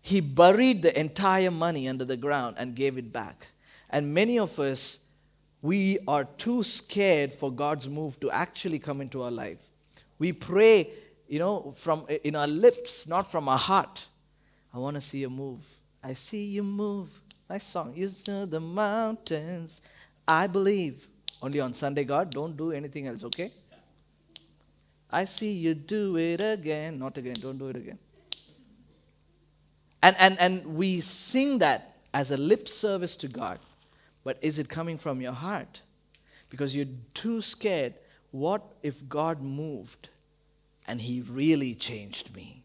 He 0.02 0.20
buried 0.20 0.82
the 0.82 1.00
entire 1.00 1.52
money 1.52 1.88
under 1.88 2.04
the 2.04 2.18
ground 2.18 2.58
and 2.60 2.76
gave 2.76 2.98
it 2.98 3.14
back. 3.14 3.48
And 3.90 4.14
many 4.14 4.38
of 4.38 4.60
us, 4.60 5.00
we 5.62 6.00
are 6.08 6.26
too 6.26 6.64
scared 6.64 7.34
for 7.34 7.52
God's 7.52 7.88
move 7.88 8.20
to 8.20 8.30
actually 8.32 8.80
come 8.80 9.00
into 9.00 9.22
our 9.22 9.32
life. 9.32 9.60
We 10.20 10.34
pray, 10.34 10.90
you 11.28 11.40
know, 11.40 11.74
from 11.78 12.06
in 12.24 12.36
our 12.36 12.48
lips, 12.48 13.08
not 13.08 13.32
from 13.32 13.48
our 13.48 13.58
heart. 13.58 14.08
I 14.74 14.80
want 14.80 14.96
to 14.96 15.02
see 15.02 15.20
you 15.20 15.30
move. 15.30 15.60
I 16.04 16.14
see 16.14 16.46
you 16.46 16.64
move. 16.64 17.10
Nice 17.50 17.64
song. 17.64 17.94
You 17.96 18.12
know 18.28 18.46
the 18.46 18.60
mountains. 18.60 19.82
I 20.28 20.48
believe. 20.48 21.08
Only 21.42 21.60
on 21.60 21.74
Sunday, 21.74 22.04
God. 22.04 22.32
Don't 22.32 22.58
do 22.58 22.72
anything 22.72 23.08
else, 23.08 23.24
okay? 23.26 23.52
I 25.12 25.26
see 25.26 25.52
you 25.52 25.76
do 25.76 26.18
it 26.18 26.42
again. 26.42 26.98
Not 26.98 27.18
again. 27.18 27.36
Don't 27.40 27.58
do 27.58 27.68
it 27.68 27.76
again. 27.76 28.00
And, 30.02 30.16
and, 30.20 30.40
and 30.40 30.66
we 30.66 31.02
sing 31.02 31.60
that 31.60 31.98
as 32.14 32.32
a 32.32 32.38
lip 32.38 32.68
service 32.68 33.16
to 33.18 33.28
God. 33.28 33.60
But 34.24 34.38
is 34.42 34.58
it 34.58 34.70
coming 34.70 34.98
from 34.98 35.22
your 35.22 35.34
heart? 35.34 35.82
Because 36.50 36.76
you're 36.76 36.88
too 37.14 37.42
scared. 37.42 37.94
What 38.32 38.64
if 38.82 39.08
God 39.08 39.42
moved 39.42 40.10
and 40.88 41.00
He 41.00 41.22
really 41.22 41.76
changed 41.76 42.36
me? 42.36 42.63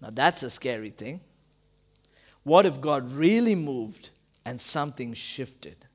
Now 0.00 0.10
that's 0.12 0.42
a 0.42 0.50
scary 0.50 0.90
thing. 0.90 1.20
What 2.42 2.64
if 2.64 2.80
God 2.80 3.12
really 3.12 3.54
moved 3.54 4.10
and 4.44 4.60
something 4.60 5.14
shifted? 5.14 5.86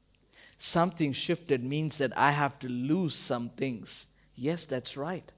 Something 0.57 1.13
shifted 1.13 1.63
means 1.63 1.97
that 1.97 2.15
I 2.17 2.31
have 2.31 2.59
to 2.59 2.67
lose 2.67 3.15
some 3.15 3.49
things. 3.49 4.07
Yes, 4.35 4.65
that's 4.65 4.97
right. 4.97 5.31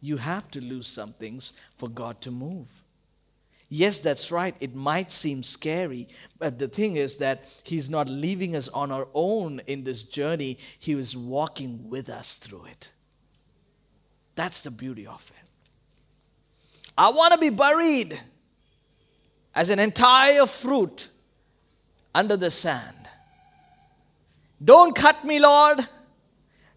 You 0.00 0.16
have 0.16 0.50
to 0.52 0.60
lose 0.60 0.86
some 0.86 1.12
things 1.12 1.52
for 1.76 1.88
God 1.88 2.20
to 2.22 2.30
move. 2.30 2.68
Yes, 3.68 4.00
that's 4.00 4.32
right. 4.32 4.56
It 4.58 4.74
might 4.74 5.12
seem 5.12 5.44
scary, 5.44 6.08
but 6.38 6.58
the 6.58 6.66
thing 6.66 6.96
is 6.96 7.18
that 7.18 7.44
He's 7.62 7.88
not 7.88 8.08
leaving 8.08 8.56
us 8.56 8.68
on 8.68 8.90
our 8.90 9.06
own 9.14 9.60
in 9.66 9.84
this 9.84 10.02
journey. 10.02 10.58
He 10.78 10.96
was 10.96 11.16
walking 11.16 11.88
with 11.88 12.08
us 12.08 12.38
through 12.38 12.64
it. 12.64 12.90
That's 14.34 14.62
the 14.62 14.70
beauty 14.70 15.06
of 15.06 15.30
it. 15.38 15.39
I 16.96 17.10
want 17.10 17.32
to 17.34 17.38
be 17.38 17.50
buried 17.50 18.20
as 19.54 19.70
an 19.70 19.78
entire 19.78 20.46
fruit 20.46 21.08
under 22.14 22.36
the 22.36 22.50
sand. 22.50 22.96
Don't 24.62 24.94
cut 24.94 25.24
me, 25.24 25.38
Lord. 25.38 25.80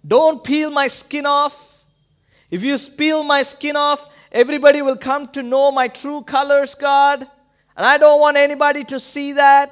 Don't 0.06 0.43
peel 0.43 0.71
my 0.71 0.88
skin 0.88 1.26
off. 1.26 1.84
If 2.49 2.63
you 2.63 2.78
peel 2.78 3.23
my 3.23 3.43
skin 3.43 3.76
off, 3.76 4.08
Everybody 4.34 4.82
will 4.82 4.97
come 4.97 5.28
to 5.30 5.43
know 5.43 5.71
my 5.71 5.88
true 5.88 6.23
colors, 6.23 6.73
God. 6.73 7.21
And 7.78 7.86
I 7.86 7.99
don't 7.99 8.19
want 8.19 8.36
anybody 8.36 8.84
to 8.86 8.99
see 8.99 9.34
that. 9.34 9.71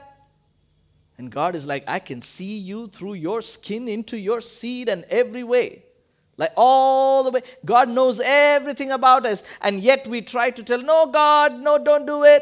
And 1.17 1.31
God 1.31 1.55
is 1.55 1.65
like, 1.65 1.83
I 1.87 1.97
can 1.97 2.21
see 2.21 2.57
you 2.59 2.87
through 2.87 3.15
your 3.15 3.41
skin 3.41 3.87
into 3.87 4.17
your 4.17 4.39
seed 4.39 4.87
and 4.87 5.03
every 5.05 5.43
way. 5.43 5.83
Like 6.41 6.53
all 6.57 7.23
the 7.23 7.29
way. 7.29 7.43
God 7.63 7.87
knows 7.87 8.19
everything 8.19 8.89
about 8.89 9.27
us. 9.27 9.43
And 9.61 9.79
yet 9.79 10.07
we 10.07 10.23
try 10.23 10.49
to 10.49 10.63
tell, 10.63 10.81
no, 10.81 11.05
God, 11.05 11.59
no, 11.59 11.77
don't 11.77 12.07
do 12.07 12.23
it. 12.23 12.41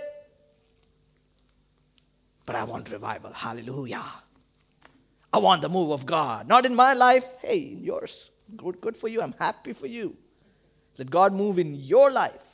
But 2.45 2.55
I 2.55 2.63
want 2.63 2.89
revival. 2.89 3.33
Hallelujah. 3.33 4.05
I 5.33 5.39
want 5.39 5.61
the 5.61 5.67
move 5.67 5.91
of 5.91 6.05
God. 6.05 6.47
Not 6.47 6.65
in 6.65 6.75
my 6.75 6.93
life. 6.93 7.25
Hey, 7.41 7.73
in 7.73 7.83
yours. 7.83 8.31
Good, 8.55 8.79
good 8.79 8.95
for 8.95 9.09
you. 9.09 9.21
I'm 9.21 9.33
happy 9.37 9.73
for 9.73 9.87
you. 9.87 10.15
Let 10.97 11.11
God 11.11 11.33
move 11.33 11.59
in 11.59 11.75
your 11.75 12.09
life. 12.09 12.47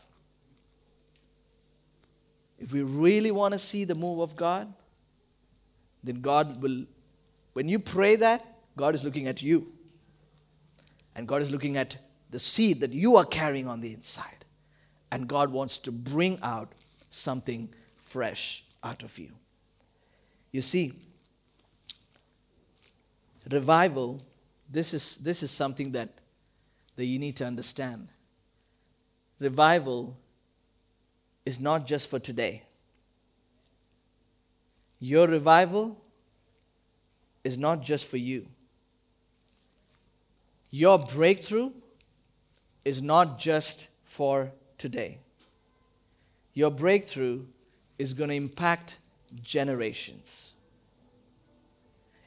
If 2.58 2.72
we 2.74 2.82
really 2.82 3.30
want 3.30 3.52
to 3.52 3.60
see 3.60 3.84
the 3.84 3.94
move 3.94 4.20
of 4.20 4.36
God, 4.36 4.74
then 6.04 6.22
God 6.22 6.60
will, 6.60 6.86
when 7.54 7.70
you 7.70 7.78
pray 7.78 8.16
that, 8.16 8.44
God 8.76 8.96
is 8.96 9.04
looking 9.04 9.28
at 9.28 9.44
you. 9.44 9.72
And 11.16 11.28
God 11.28 11.42
is 11.42 11.52
looking 11.52 11.78
at 11.78 11.98
the 12.30 12.40
seed 12.40 12.82
that 12.82 12.94
you 12.94 13.16
are 13.16 13.26
carrying 13.26 13.68
on 13.68 13.82
the 13.82 13.94
inside. 13.94 14.46
And 15.12 15.28
God 15.28 15.52
wants 15.52 15.78
to 15.80 15.92
bring 15.92 16.40
out 16.42 16.74
something 17.10 17.74
fresh 17.98 18.64
out 18.84 19.04
of 19.04 19.18
you. 19.18 19.32
You 20.52 20.62
see, 20.62 20.94
revival, 23.50 24.22
this 24.70 24.94
is, 24.94 25.16
this 25.18 25.44
is 25.44 25.52
something 25.52 25.92
that, 25.94 26.10
that 26.96 27.06
you 27.06 27.20
need 27.20 27.36
to 27.38 27.46
understand 27.46 28.10
revival 29.40 30.18
is 31.46 31.60
not 31.60 31.86
just 31.86 32.10
for 32.10 32.20
today. 32.20 32.64
Your 35.00 35.28
revival 35.28 36.02
is 37.44 37.58
not 37.58 37.82
just 37.82 38.06
for 38.06 38.18
you. 38.18 38.48
Your 40.84 41.00
breakthrough 41.00 41.72
is 42.84 43.02
not 43.02 43.40
just 43.40 43.88
for 44.04 44.52
today. 44.78 45.20
Your 46.54 46.72
breakthrough 46.72 47.46
is 47.98 48.14
going 48.14 48.30
to 48.30 48.36
impact 48.36 48.98
generations. 49.42 50.52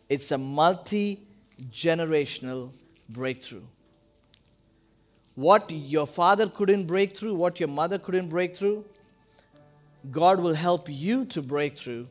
It's 0.08 0.30
a 0.32 0.38
multi 0.38 1.26
generational 1.70 2.70
breakthrough 3.08 3.64
what 5.38 5.70
your 5.70 6.04
father 6.04 6.48
couldn't 6.48 6.87
break 6.87 7.16
through, 7.16 7.32
what 7.32 7.61
your 7.61 7.68
mother 7.68 7.96
couldn't 7.96 8.28
break 8.28 8.56
through, 8.56 8.84
God 10.11 10.40
will 10.40 10.54
help 10.54 10.88
you 10.88 11.24
to 11.26 11.40
break 11.40 11.78
through 11.78 12.08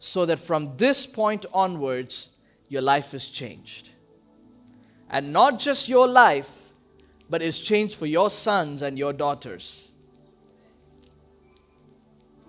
so 0.00 0.26
that 0.26 0.40
from 0.40 0.76
this 0.76 1.06
point 1.06 1.46
onwards, 1.52 2.30
your 2.68 2.82
life 2.82 3.14
is 3.14 3.28
changed. 3.28 3.90
And 5.10 5.32
not 5.32 5.60
just 5.60 5.88
your 5.88 6.08
life, 6.08 6.50
but 7.28 7.42
is 7.42 7.58
changed 7.58 7.96
for 7.96 8.06
your 8.06 8.30
sons 8.30 8.82
and 8.82 8.98
your 8.98 9.12
daughters. 9.12 9.88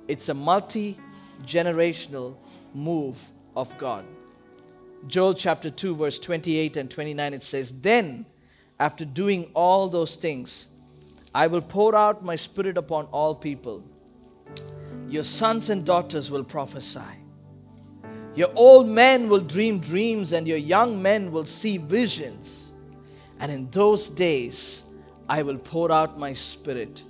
It's 0.07 0.29
a 0.29 0.33
multi 0.33 0.99
generational 1.43 2.35
move 2.73 3.19
of 3.55 3.75
God. 3.77 4.05
Joel 5.07 5.33
chapter 5.35 5.69
2, 5.69 5.95
verse 5.95 6.19
28 6.19 6.77
and 6.77 6.89
29, 6.89 7.33
it 7.33 7.43
says, 7.43 7.71
Then 7.81 8.25
after 8.79 9.05
doing 9.05 9.49
all 9.53 9.87
those 9.87 10.15
things, 10.15 10.67
I 11.33 11.47
will 11.47 11.61
pour 11.61 11.95
out 11.95 12.23
my 12.23 12.35
spirit 12.35 12.77
upon 12.77 13.05
all 13.07 13.35
people. 13.35 13.83
Your 15.07 15.23
sons 15.23 15.69
and 15.69 15.85
daughters 15.85 16.31
will 16.31 16.43
prophesy. 16.43 16.99
Your 18.35 18.51
old 18.55 18.87
men 18.87 19.29
will 19.29 19.39
dream 19.39 19.79
dreams, 19.79 20.33
and 20.33 20.47
your 20.47 20.57
young 20.57 21.01
men 21.01 21.31
will 21.31 21.45
see 21.45 21.77
visions. 21.77 22.71
And 23.39 23.51
in 23.51 23.69
those 23.71 24.09
days, 24.09 24.83
I 25.27 25.41
will 25.41 25.57
pour 25.57 25.91
out 25.91 26.19
my 26.19 26.33
spirit, 26.33 27.03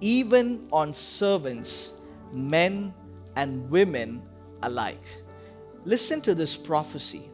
even 0.00 0.68
on 0.72 0.94
servants, 0.94 1.92
men 2.32 2.92
and 3.36 3.68
women 3.70 4.22
alike. 4.62 5.04
Listen 5.84 6.20
to 6.22 6.34
this 6.34 6.56
prophecy. 6.56 7.30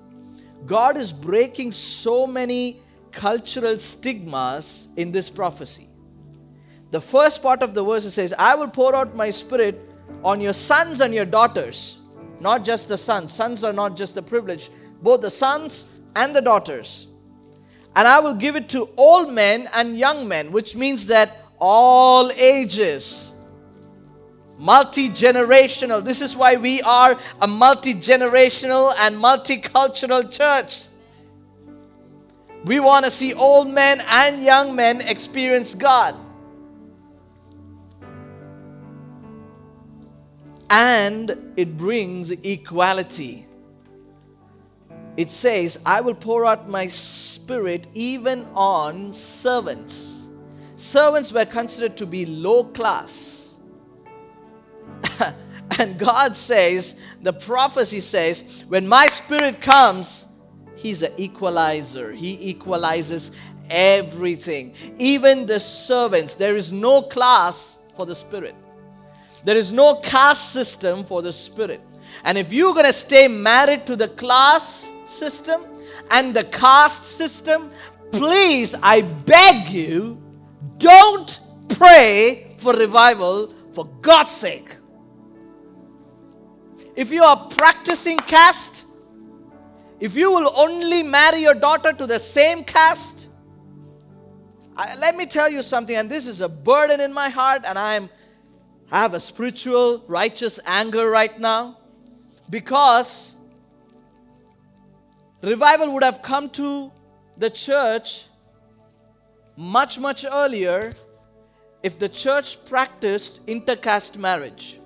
God 0.66 0.96
is 0.96 1.12
breaking 1.12 1.72
so 1.72 2.26
many 2.26 2.80
cultural 3.10 3.78
stigmas 3.78 4.88
in 4.96 5.10
this 5.10 5.28
prophecy. 5.28 5.88
The 6.92 7.00
first 7.00 7.42
part 7.42 7.62
of 7.62 7.74
the 7.74 7.82
verse 7.82 8.12
says, 8.12 8.34
I 8.38 8.54
will 8.54 8.68
pour 8.68 8.94
out 8.94 9.16
my 9.16 9.30
spirit 9.30 9.80
on 10.22 10.40
your 10.40 10.52
sons 10.52 11.00
and 11.00 11.14
your 11.14 11.24
daughters. 11.24 11.98
Not 12.42 12.64
just 12.64 12.88
the 12.88 12.98
sons. 12.98 13.32
Sons 13.32 13.62
are 13.62 13.72
not 13.72 13.96
just 13.96 14.16
the 14.16 14.22
privilege, 14.22 14.68
both 15.00 15.20
the 15.20 15.30
sons 15.30 15.86
and 16.16 16.34
the 16.34 16.42
daughters. 16.42 17.06
And 17.94 18.08
I 18.08 18.18
will 18.18 18.34
give 18.34 18.56
it 18.56 18.68
to 18.70 18.88
old 18.96 19.32
men 19.32 19.68
and 19.72 19.96
young 19.96 20.26
men, 20.26 20.50
which 20.50 20.74
means 20.74 21.06
that 21.06 21.36
all 21.60 22.32
ages 22.32 23.32
multi 24.58 25.08
generational. 25.08 26.04
This 26.04 26.20
is 26.20 26.34
why 26.34 26.56
we 26.56 26.82
are 26.82 27.18
a 27.40 27.46
multi 27.46 27.94
generational 27.94 28.94
and 28.98 29.16
multicultural 29.16 30.30
church. 30.30 30.82
We 32.64 32.80
want 32.80 33.04
to 33.04 33.10
see 33.10 33.34
old 33.34 33.68
men 33.68 34.02
and 34.08 34.42
young 34.42 34.74
men 34.74 35.00
experience 35.00 35.74
God. 35.74 36.14
And 40.72 41.52
it 41.56 41.76
brings 41.76 42.30
equality. 42.30 43.46
It 45.18 45.30
says, 45.30 45.78
I 45.84 46.00
will 46.00 46.14
pour 46.14 46.46
out 46.46 46.68
my 46.68 46.86
spirit 46.86 47.86
even 47.92 48.46
on 48.54 49.12
servants. 49.12 50.28
Servants 50.76 51.30
were 51.30 51.44
considered 51.44 51.98
to 51.98 52.06
be 52.06 52.24
low 52.24 52.64
class. 52.64 53.58
and 55.78 55.98
God 55.98 56.36
says, 56.36 56.94
the 57.20 57.34
prophecy 57.34 58.00
says, 58.00 58.64
when 58.68 58.88
my 58.88 59.06
spirit 59.08 59.60
comes, 59.60 60.26
He's 60.74 61.02
an 61.02 61.12
equalizer. 61.18 62.12
He 62.12 62.48
equalizes 62.48 63.30
everything. 63.70 64.74
Even 64.98 65.46
the 65.46 65.60
servants, 65.60 66.34
there 66.34 66.56
is 66.56 66.72
no 66.72 67.02
class 67.02 67.78
for 67.94 68.04
the 68.06 68.14
Spirit. 68.14 68.54
There 69.44 69.56
is 69.56 69.72
no 69.72 69.96
caste 69.96 70.52
system 70.52 71.04
for 71.04 71.22
the 71.22 71.32
Spirit. 71.32 71.80
And 72.24 72.38
if 72.38 72.52
you're 72.52 72.72
going 72.72 72.86
to 72.86 72.92
stay 72.92 73.26
married 73.28 73.86
to 73.86 73.96
the 73.96 74.08
class 74.08 74.90
system 75.06 75.62
and 76.10 76.34
the 76.34 76.44
caste 76.44 77.04
system, 77.04 77.70
please, 78.12 78.74
I 78.82 79.02
beg 79.02 79.68
you, 79.68 80.22
don't 80.78 81.40
pray 81.70 82.54
for 82.58 82.74
revival 82.74 83.52
for 83.72 83.86
God's 84.00 84.30
sake. 84.30 84.76
If 86.94 87.10
you 87.10 87.24
are 87.24 87.48
practicing 87.48 88.18
caste, 88.18 88.84
if 89.98 90.14
you 90.14 90.30
will 90.30 90.52
only 90.56 91.02
marry 91.02 91.40
your 91.40 91.54
daughter 91.54 91.92
to 91.92 92.06
the 92.06 92.18
same 92.18 92.64
caste, 92.64 93.28
I, 94.76 94.94
let 94.96 95.16
me 95.16 95.26
tell 95.26 95.48
you 95.48 95.62
something, 95.62 95.96
and 95.96 96.10
this 96.10 96.26
is 96.26 96.40
a 96.40 96.48
burden 96.48 97.00
in 97.00 97.12
my 97.12 97.28
heart, 97.28 97.62
and 97.64 97.78
I 97.78 97.94
am 97.94 98.10
I 98.92 98.98
have 98.98 99.14
a 99.14 99.20
spiritual, 99.20 100.04
righteous 100.06 100.60
anger 100.66 101.08
right 101.08 101.40
now 101.40 101.78
because 102.50 103.32
revival 105.40 105.94
would 105.94 106.02
have 106.04 106.20
come 106.20 106.50
to 106.50 106.92
the 107.38 107.48
church 107.48 108.26
much, 109.56 109.98
much 109.98 110.26
earlier 110.30 110.92
if 111.82 111.98
the 111.98 112.08
church 112.10 112.62
practiced 112.66 113.40
intercaste 113.46 114.18
marriage. 114.18 114.78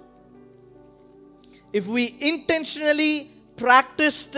If 1.73 1.88
we 1.88 2.16
intentionally 2.21 3.33
practiced 3.57 4.37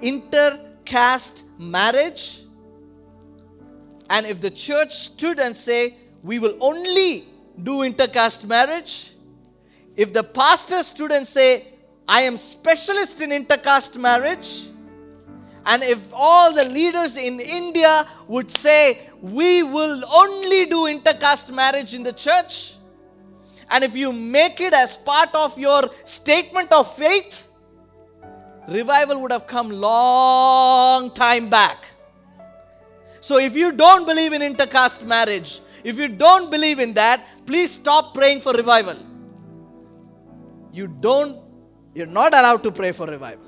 intercaste 0.00 1.42
marriage, 1.58 2.40
and 4.08 4.26
if 4.26 4.40
the 4.40 4.50
church 4.50 4.94
stood 4.94 5.38
and 5.38 5.54
say, 5.54 5.96
we 6.22 6.38
will 6.38 6.56
only 6.62 7.26
do 7.62 7.82
intercaste 7.82 8.46
marriage, 8.46 9.10
if 9.96 10.12
the 10.12 10.22
pastor 10.22 10.82
and 11.12 11.26
say, 11.26 11.66
I 12.08 12.22
am 12.22 12.38
specialist 12.38 13.20
in 13.20 13.30
intercaste 13.30 13.96
marriage, 13.96 14.64
and 15.66 15.82
if 15.82 15.98
all 16.12 16.52
the 16.52 16.64
leaders 16.64 17.16
in 17.16 17.38
India 17.38 18.08
would 18.26 18.50
say, 18.50 19.10
we 19.20 19.62
will 19.62 20.02
only 20.12 20.66
do 20.66 20.86
intercaste 20.86 21.50
marriage 21.52 21.94
in 21.94 22.02
the 22.02 22.12
church, 22.12 22.74
and 23.70 23.84
if 23.84 23.94
you 23.94 24.12
make 24.12 24.60
it 24.60 24.72
as 24.72 24.96
part 24.96 25.34
of 25.34 25.58
your 25.58 25.90
statement 26.04 26.72
of 26.72 26.92
faith, 26.96 27.46
revival 28.68 29.20
would 29.20 29.30
have 29.30 29.46
come 29.46 29.70
long 29.70 31.12
time 31.12 31.48
back. 31.48 31.84
So 33.20 33.38
if 33.38 33.54
you 33.54 33.70
don't 33.70 34.06
believe 34.06 34.32
in 34.32 34.40
intercaste 34.40 35.04
marriage, 35.04 35.60
if 35.84 35.96
you 35.96 36.08
don't 36.08 36.50
believe 36.50 36.78
in 36.78 36.94
that, 36.94 37.24
please 37.50 37.72
stop 37.72 38.14
praying 38.14 38.40
for 38.40 38.52
revival. 38.52 38.96
You 40.72 40.86
don't, 40.86 41.36
you're 41.96 42.06
not 42.06 42.32
allowed 42.32 42.62
to 42.62 42.70
pray 42.70 42.92
for 42.92 43.06
revival. 43.08 43.44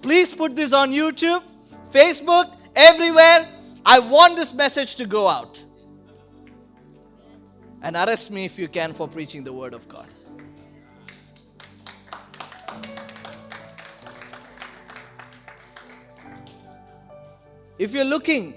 please 0.00 0.32
put 0.32 0.54
this 0.54 0.72
on 0.72 0.92
YouTube, 0.92 1.42
Facebook, 1.90 2.56
everywhere. 2.76 3.48
I 3.84 3.98
want 3.98 4.36
this 4.36 4.54
message 4.54 4.94
to 4.94 5.06
go 5.06 5.26
out. 5.26 5.60
And 7.82 7.96
arrest 7.96 8.30
me 8.30 8.44
if 8.44 8.56
you 8.60 8.68
can 8.68 8.94
for 8.94 9.08
preaching 9.08 9.42
the 9.42 9.52
word 9.52 9.74
of 9.74 9.88
God. 9.88 10.06
If 17.76 17.92
you're 17.92 18.04
looking 18.04 18.54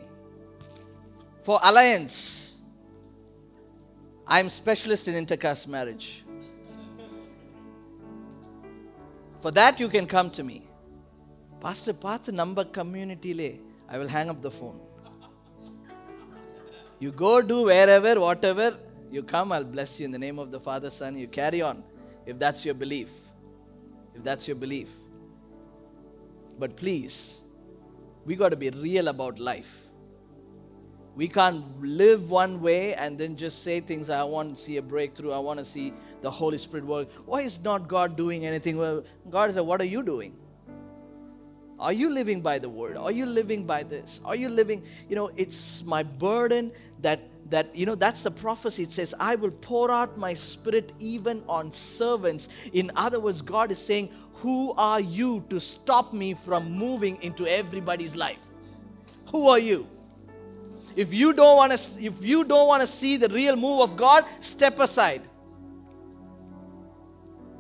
for 1.43 1.60
alliance. 1.63 2.54
I'm 4.28 4.49
specialist 4.49 5.08
in 5.08 5.15
intercaste 5.15 5.67
marriage. 5.67 6.23
For 9.41 9.52
that, 9.52 9.80
you 9.80 9.88
can 9.88 10.06
come 10.06 10.30
to 10.32 10.43
me. 10.43 10.67
Pastor, 11.62 11.93
path 11.93 12.28
number 12.30 12.63
community 12.65 13.34
le. 13.34 13.52
I 13.88 13.97
will 13.97 14.08
hang 14.08 14.30
up 14.30 14.41
the 14.41 14.52
phone. 14.52 14.80
You 16.99 17.12
go 17.12 17.41
do 17.41 17.63
wherever, 17.63 18.19
whatever, 18.19 18.78
you 19.12 19.23
come, 19.23 19.52
I'll 19.52 19.63
bless 19.63 19.99
you 19.99 20.06
in 20.06 20.12
the 20.12 20.19
name 20.19 20.38
of 20.38 20.52
the 20.52 20.60
Father, 20.60 20.89
Son. 20.89 21.17
You 21.17 21.28
carry 21.28 21.62
on 21.62 21.84
if 22.25 22.38
that's 22.38 22.63
your 22.65 22.75
belief. 22.75 23.10
If 24.13 24.23
that's 24.23 24.47
your 24.47 24.56
belief. 24.56 24.89
But 26.60 26.75
please, 26.75 27.39
we 28.25 28.36
got 28.36 28.49
to 28.49 28.56
be 28.56 28.69
real 28.69 29.08
about 29.08 29.39
life. 29.39 29.71
We 31.15 31.28
can't 31.28 31.63
live 31.82 32.30
one 32.30 32.62
way 32.62 32.93
and 32.93 33.17
then 33.17 33.36
just 33.36 33.63
say 33.63 33.80
things. 33.80 34.10
I 34.10 34.24
want 34.24 34.56
to 34.56 34.62
see 34.62 34.78
a 34.78 34.82
breakthrough. 34.82 35.32
I 35.32 35.39
want 35.39 35.60
to 35.60 35.65
see 35.65 35.93
the 36.22 36.32
Holy 36.32 36.58
Spirit 36.58 36.86
work. 36.86 37.10
Why 37.26 37.41
is 37.41 37.60
not 37.60 37.88
God 37.88 38.15
doing 38.15 38.45
anything? 38.45 38.78
Well, 38.78 39.04
God 39.30 39.54
said, 39.54 39.62
What 39.62 39.82
are 39.82 39.86
you 39.86 40.04
doing? 40.04 40.36
Are 41.80 41.93
you 41.93 42.10
living 42.10 42.41
by 42.41 42.60
the 42.60 42.67
word? 42.67 42.98
Are 42.98 43.12
you 43.12 43.26
living 43.26 43.65
by 43.65 43.84
this? 43.84 44.19
Are 44.26 44.36
you 44.36 44.50
living? 44.50 44.84
You 45.08 45.15
know, 45.15 45.32
it's 45.36 45.84
my 45.84 46.04
burden 46.04 46.72
that 47.02 47.22
that 47.50 47.74
you 47.76 47.86
know 47.86 47.95
that's 47.95 48.22
the 48.22 48.30
prophecy 48.30 48.84
it 48.84 48.91
says 48.91 49.15
i 49.19 49.34
will 49.34 49.50
pour 49.50 49.89
out 49.89 50.19
my 50.19 50.36
spirit 50.36 50.93
even 51.00 51.41
on 51.50 51.72
servants 51.72 52.48
in 52.74 52.91
other 52.95 53.19
words 53.19 53.41
god 53.41 53.72
is 53.72 53.80
saying 53.80 54.08
who 54.41 54.74
are 54.78 55.02
you 55.02 55.43
to 55.50 55.60
stop 55.60 56.13
me 56.13 56.34
from 56.34 56.72
moving 56.72 57.22
into 57.22 57.45
everybody's 57.45 58.15
life? 58.15 58.39
Who 59.32 59.50
are 59.50 59.60
you? 59.60 59.88
If 60.95 61.13
you 61.13 61.34
don't 61.34 61.58
want 61.58 61.71
to 61.73 62.04
if 62.04 62.21
you 62.21 62.43
don't 62.43 62.67
want 62.67 62.82
to 62.82 62.88
see 62.88 63.17
the 63.17 63.30
real 63.30 63.56
move 63.56 63.82
of 63.82 63.95
God, 63.97 64.25
step 64.39 64.80
aside. 64.80 65.21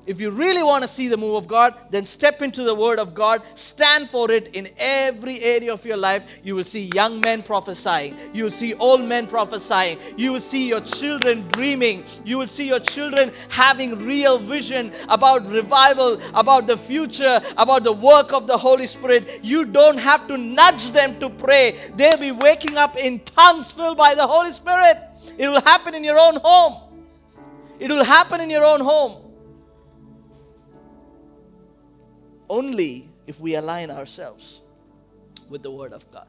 If 0.09 0.19
you 0.19 0.31
really 0.31 0.63
want 0.63 0.81
to 0.81 0.87
see 0.87 1.07
the 1.07 1.17
move 1.17 1.35
of 1.35 1.47
God, 1.47 1.75
then 1.91 2.03
step 2.03 2.41
into 2.41 2.63
the 2.63 2.73
Word 2.73 2.97
of 2.97 3.13
God, 3.13 3.43
stand 3.53 4.09
for 4.09 4.31
it 4.31 4.47
in 4.55 4.67
every 4.79 5.39
area 5.39 5.71
of 5.71 5.85
your 5.85 5.97
life. 5.97 6.23
You 6.43 6.55
will 6.55 6.63
see 6.63 6.89
young 6.95 7.21
men 7.21 7.43
prophesying, 7.43 8.17
you 8.33 8.45
will 8.45 8.49
see 8.49 8.73
old 8.73 9.01
men 9.01 9.27
prophesying, 9.27 9.99
you 10.17 10.33
will 10.33 10.41
see 10.41 10.67
your 10.67 10.81
children 10.81 11.47
dreaming, 11.49 12.05
you 12.25 12.39
will 12.39 12.47
see 12.47 12.67
your 12.67 12.79
children 12.79 13.31
having 13.49 14.03
real 14.03 14.39
vision 14.39 14.91
about 15.09 15.45
revival, 15.45 16.19
about 16.33 16.65
the 16.65 16.75
future, 16.75 17.39
about 17.55 17.83
the 17.83 17.93
work 17.93 18.33
of 18.33 18.47
the 18.47 18.57
Holy 18.57 18.87
Spirit. 18.87 19.41
You 19.43 19.63
don't 19.63 19.99
have 19.99 20.27
to 20.27 20.37
nudge 20.37 20.89
them 20.89 21.19
to 21.19 21.29
pray, 21.29 21.77
they'll 21.97 22.17
be 22.17 22.31
waking 22.31 22.77
up 22.77 22.97
in 22.97 23.19
tongues 23.19 23.69
filled 23.69 23.99
by 23.99 24.15
the 24.15 24.25
Holy 24.25 24.53
Spirit. 24.53 24.97
It 25.37 25.47
will 25.47 25.61
happen 25.61 25.93
in 25.93 26.03
your 26.03 26.17
own 26.17 26.37
home. 26.37 26.77
It 27.79 27.91
will 27.91 28.03
happen 28.03 28.41
in 28.41 28.49
your 28.49 28.65
own 28.65 28.79
home. 28.79 29.28
Only 32.49 33.09
if 33.27 33.39
we 33.39 33.55
align 33.55 33.91
ourselves 33.91 34.61
with 35.49 35.63
the 35.63 35.71
Word 35.71 35.93
of 35.93 36.09
God. 36.11 36.27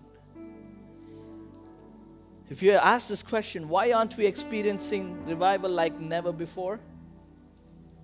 If 2.50 2.62
you 2.62 2.72
ask 2.72 3.08
this 3.08 3.22
question, 3.22 3.68
why 3.68 3.92
aren't 3.92 4.16
we 4.16 4.26
experiencing 4.26 5.24
revival 5.24 5.70
like 5.70 5.98
never 6.00 6.32
before? 6.32 6.80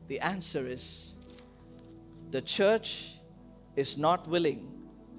The 0.07 0.21
answer 0.21 0.67
is 0.67 1.13
the 2.31 2.41
church 2.41 3.13
is 3.75 3.99
not 3.99 4.29
willing 4.29 4.73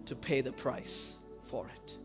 to 0.06 0.16
pay 0.16 0.40
the 0.40 0.54
price 0.54 1.16
for 1.44 1.68
it. 1.68 1.98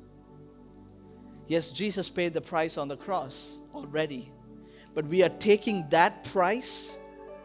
Yes, 1.47 1.69
Jesus 1.69 2.11
paid 2.11 2.35
the 2.35 2.41
price 2.41 2.77
on 2.77 2.89
the 2.89 2.97
cross 2.97 3.59
already, 3.73 4.33
but 4.95 5.07
we 5.07 5.23
are 5.23 5.29
taking 5.29 5.89
that 5.91 6.25
price 6.25 6.99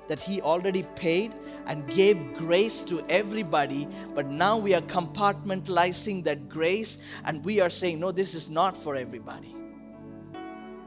that 0.08 0.20
He 0.20 0.42
already 0.42 0.84
paid 0.96 1.34
and 1.66 1.88
gave 1.90 2.34
grace 2.36 2.82
to 2.84 3.02
everybody, 3.10 3.88
but 4.16 4.28
now 4.28 4.58
we 4.58 4.74
are 4.74 4.82
compartmentalizing 4.82 6.24
that 6.24 6.48
grace 6.48 6.98
and 7.26 7.44
we 7.44 7.60
are 7.60 7.70
saying, 7.70 8.00
no, 8.00 8.12
this 8.12 8.34
is 8.34 8.50
not 8.50 8.82
for 8.82 8.96
everybody. 8.96 9.56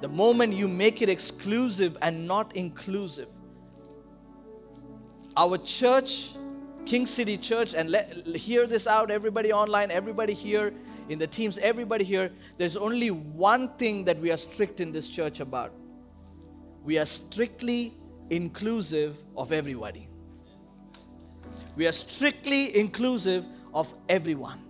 The 0.01 0.09
moment 0.09 0.55
you 0.55 0.67
make 0.67 1.03
it 1.03 1.11
exclusive 1.11 1.99
and 2.01 2.27
not 2.27 2.57
inclusive, 2.57 3.29
our 5.37 5.59
church, 5.59 6.31
King 6.87 7.05
City 7.05 7.37
Church, 7.37 7.75
and 7.75 7.91
let, 7.91 8.27
hear 8.29 8.67
this 8.67 8.87
out, 8.87 9.11
everybody 9.11 9.53
online, 9.53 9.91
everybody 9.91 10.33
here 10.33 10.73
in 11.11 11.19
the 11.19 11.27
teams, 11.27 11.59
everybody 11.59 12.05
here, 12.05 12.33
there's 12.57 12.77
only 12.77 13.11
one 13.11 13.69
thing 13.77 14.05
that 14.05 14.19
we 14.19 14.31
are 14.31 14.37
strict 14.37 14.81
in 14.81 14.93
this 14.93 15.09
church 15.09 15.41
about. 15.41 15.73
We 16.85 16.99
are 16.99 17.05
strictly 17.05 18.00
inclusive 18.31 19.17
of 19.37 19.53
everybody. 19.53 20.09
We 21.77 21.87
are 21.87 21.93
strictly 21.93 22.77
inclusive 22.77 23.45
of 23.75 23.93
everyone. 24.09 24.61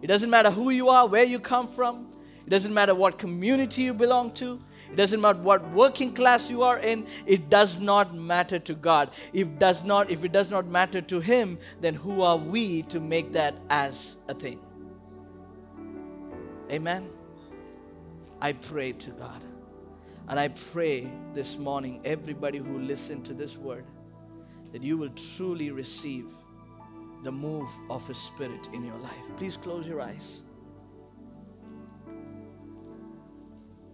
It 0.00 0.06
doesn't 0.06 0.30
matter 0.30 0.50
who 0.50 0.70
you 0.70 0.88
are, 0.88 1.06
where 1.06 1.24
you 1.24 1.38
come 1.38 1.68
from, 1.68 2.08
it 2.48 2.50
doesn't 2.50 2.72
matter 2.72 2.94
what 2.94 3.18
community 3.18 3.82
you 3.82 3.92
belong 3.92 4.32
to. 4.36 4.58
It 4.90 4.96
doesn't 4.96 5.20
matter 5.20 5.38
what 5.38 5.70
working 5.72 6.14
class 6.14 6.48
you 6.48 6.62
are 6.62 6.78
in. 6.78 7.06
It 7.26 7.50
does 7.50 7.78
not 7.78 8.14
matter 8.14 8.58
to 8.58 8.72
God. 8.72 9.10
If 9.34 9.58
does 9.58 9.84
not, 9.84 10.10
if 10.10 10.24
it 10.24 10.32
does 10.32 10.50
not 10.50 10.66
matter 10.66 11.02
to 11.02 11.20
Him, 11.20 11.58
then 11.82 11.94
who 11.94 12.22
are 12.22 12.38
we 12.38 12.84
to 12.84 13.00
make 13.00 13.34
that 13.34 13.54
as 13.68 14.16
a 14.28 14.34
thing? 14.34 14.60
Amen. 16.70 17.10
I 18.40 18.54
pray 18.54 18.92
to 18.92 19.10
God. 19.10 19.42
And 20.28 20.38
I 20.38 20.48
pray 20.48 21.10
this 21.32 21.56
morning, 21.56 22.00
everybody 22.04 22.58
who 22.58 22.78
listened 22.78 23.24
to 23.26 23.34
this 23.34 23.56
word, 23.56 23.86
that 24.72 24.82
you 24.82 24.98
will 24.98 25.08
truly 25.36 25.70
receive 25.70 26.26
the 27.24 27.32
move 27.32 27.68
of 27.88 28.06
His 28.06 28.18
Spirit 28.18 28.68
in 28.74 28.84
your 28.84 28.98
life. 28.98 29.12
Please 29.38 29.56
close 29.56 29.86
your 29.86 30.02
eyes. 30.02 30.42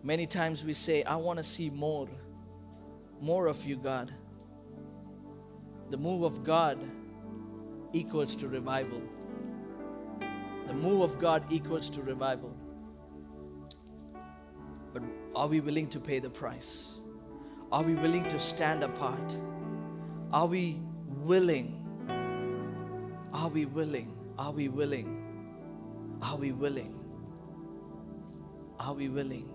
Many 0.03 0.26
times 0.26 0.64
we 0.64 0.74
say, 0.74 1.05
I 1.05 1.16
want 1.16 1.39
to 1.39 1.45
see 1.45 1.70
more, 1.70 2.09
more 3.20 3.47
of 3.47 3.64
you, 3.64 3.76
God. 3.76 4.12
The 5.91 5.97
move 5.97 6.24
of 6.24 6.43
God 6.43 6.78
equals 7.93 8.35
to 8.37 8.49
revival. 8.49 9.01
The 10.66 10.74
move 10.74 11.03
of 11.03 11.20
God 11.20 11.45
equals 11.51 11.89
to 11.91 12.03
revival. 12.03 12.54
But 14.95 15.03
are 15.34 15.49
we 15.49 15.59
willing 15.59 15.88
to 15.88 15.99
pay 15.99 16.20
the 16.20 16.30
price? 16.30 16.92
Are 17.72 17.82
we 17.82 17.95
willing 17.95 18.22
to 18.30 18.38
stand 18.38 18.84
apart? 18.84 19.36
Are 20.32 20.47
we 20.47 20.78
willing? 21.24 21.80
Are 23.32 23.49
we 23.49 23.64
willing? 23.64 24.16
Are 24.38 24.53
we 24.53 24.68
willing? 24.68 25.20
Are 26.22 26.36
we 26.36 26.53
willing? 26.53 27.01
Are 28.78 28.95
we 28.95 29.09
willing? 29.09 29.51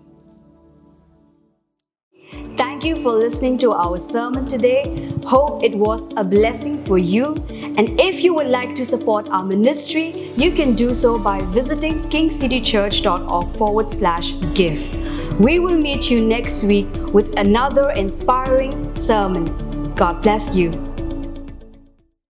Thank 2.58 2.84
you 2.84 3.02
for 3.02 3.12
listening 3.12 3.56
to 3.58 3.72
our 3.72 3.98
sermon 3.98 4.46
today. 4.46 5.14
Hope 5.24 5.64
it 5.64 5.74
was 5.74 6.06
a 6.18 6.24
blessing 6.24 6.84
for 6.84 6.98
you. 6.98 7.34
And 7.48 7.98
if 7.98 8.20
you 8.20 8.34
would 8.34 8.46
like 8.46 8.74
to 8.74 8.84
support 8.84 9.28
our 9.30 9.42
ministry, 9.42 10.30
you 10.36 10.52
can 10.52 10.74
do 10.74 10.94
so 10.94 11.18
by 11.18 11.40
visiting 11.46 12.02
kingcitychurch.org 12.10 13.56
forward 13.56 13.88
slash 13.88 14.34
give. 14.54 14.99
We 15.40 15.58
will 15.58 15.78
meet 15.78 16.10
you 16.10 16.20
next 16.20 16.64
week 16.64 16.86
with 17.14 17.32
another 17.38 17.92
inspiring 17.92 18.94
sermon. 18.94 19.94
God 19.94 20.20
bless 20.22 20.54
you. 20.54 20.89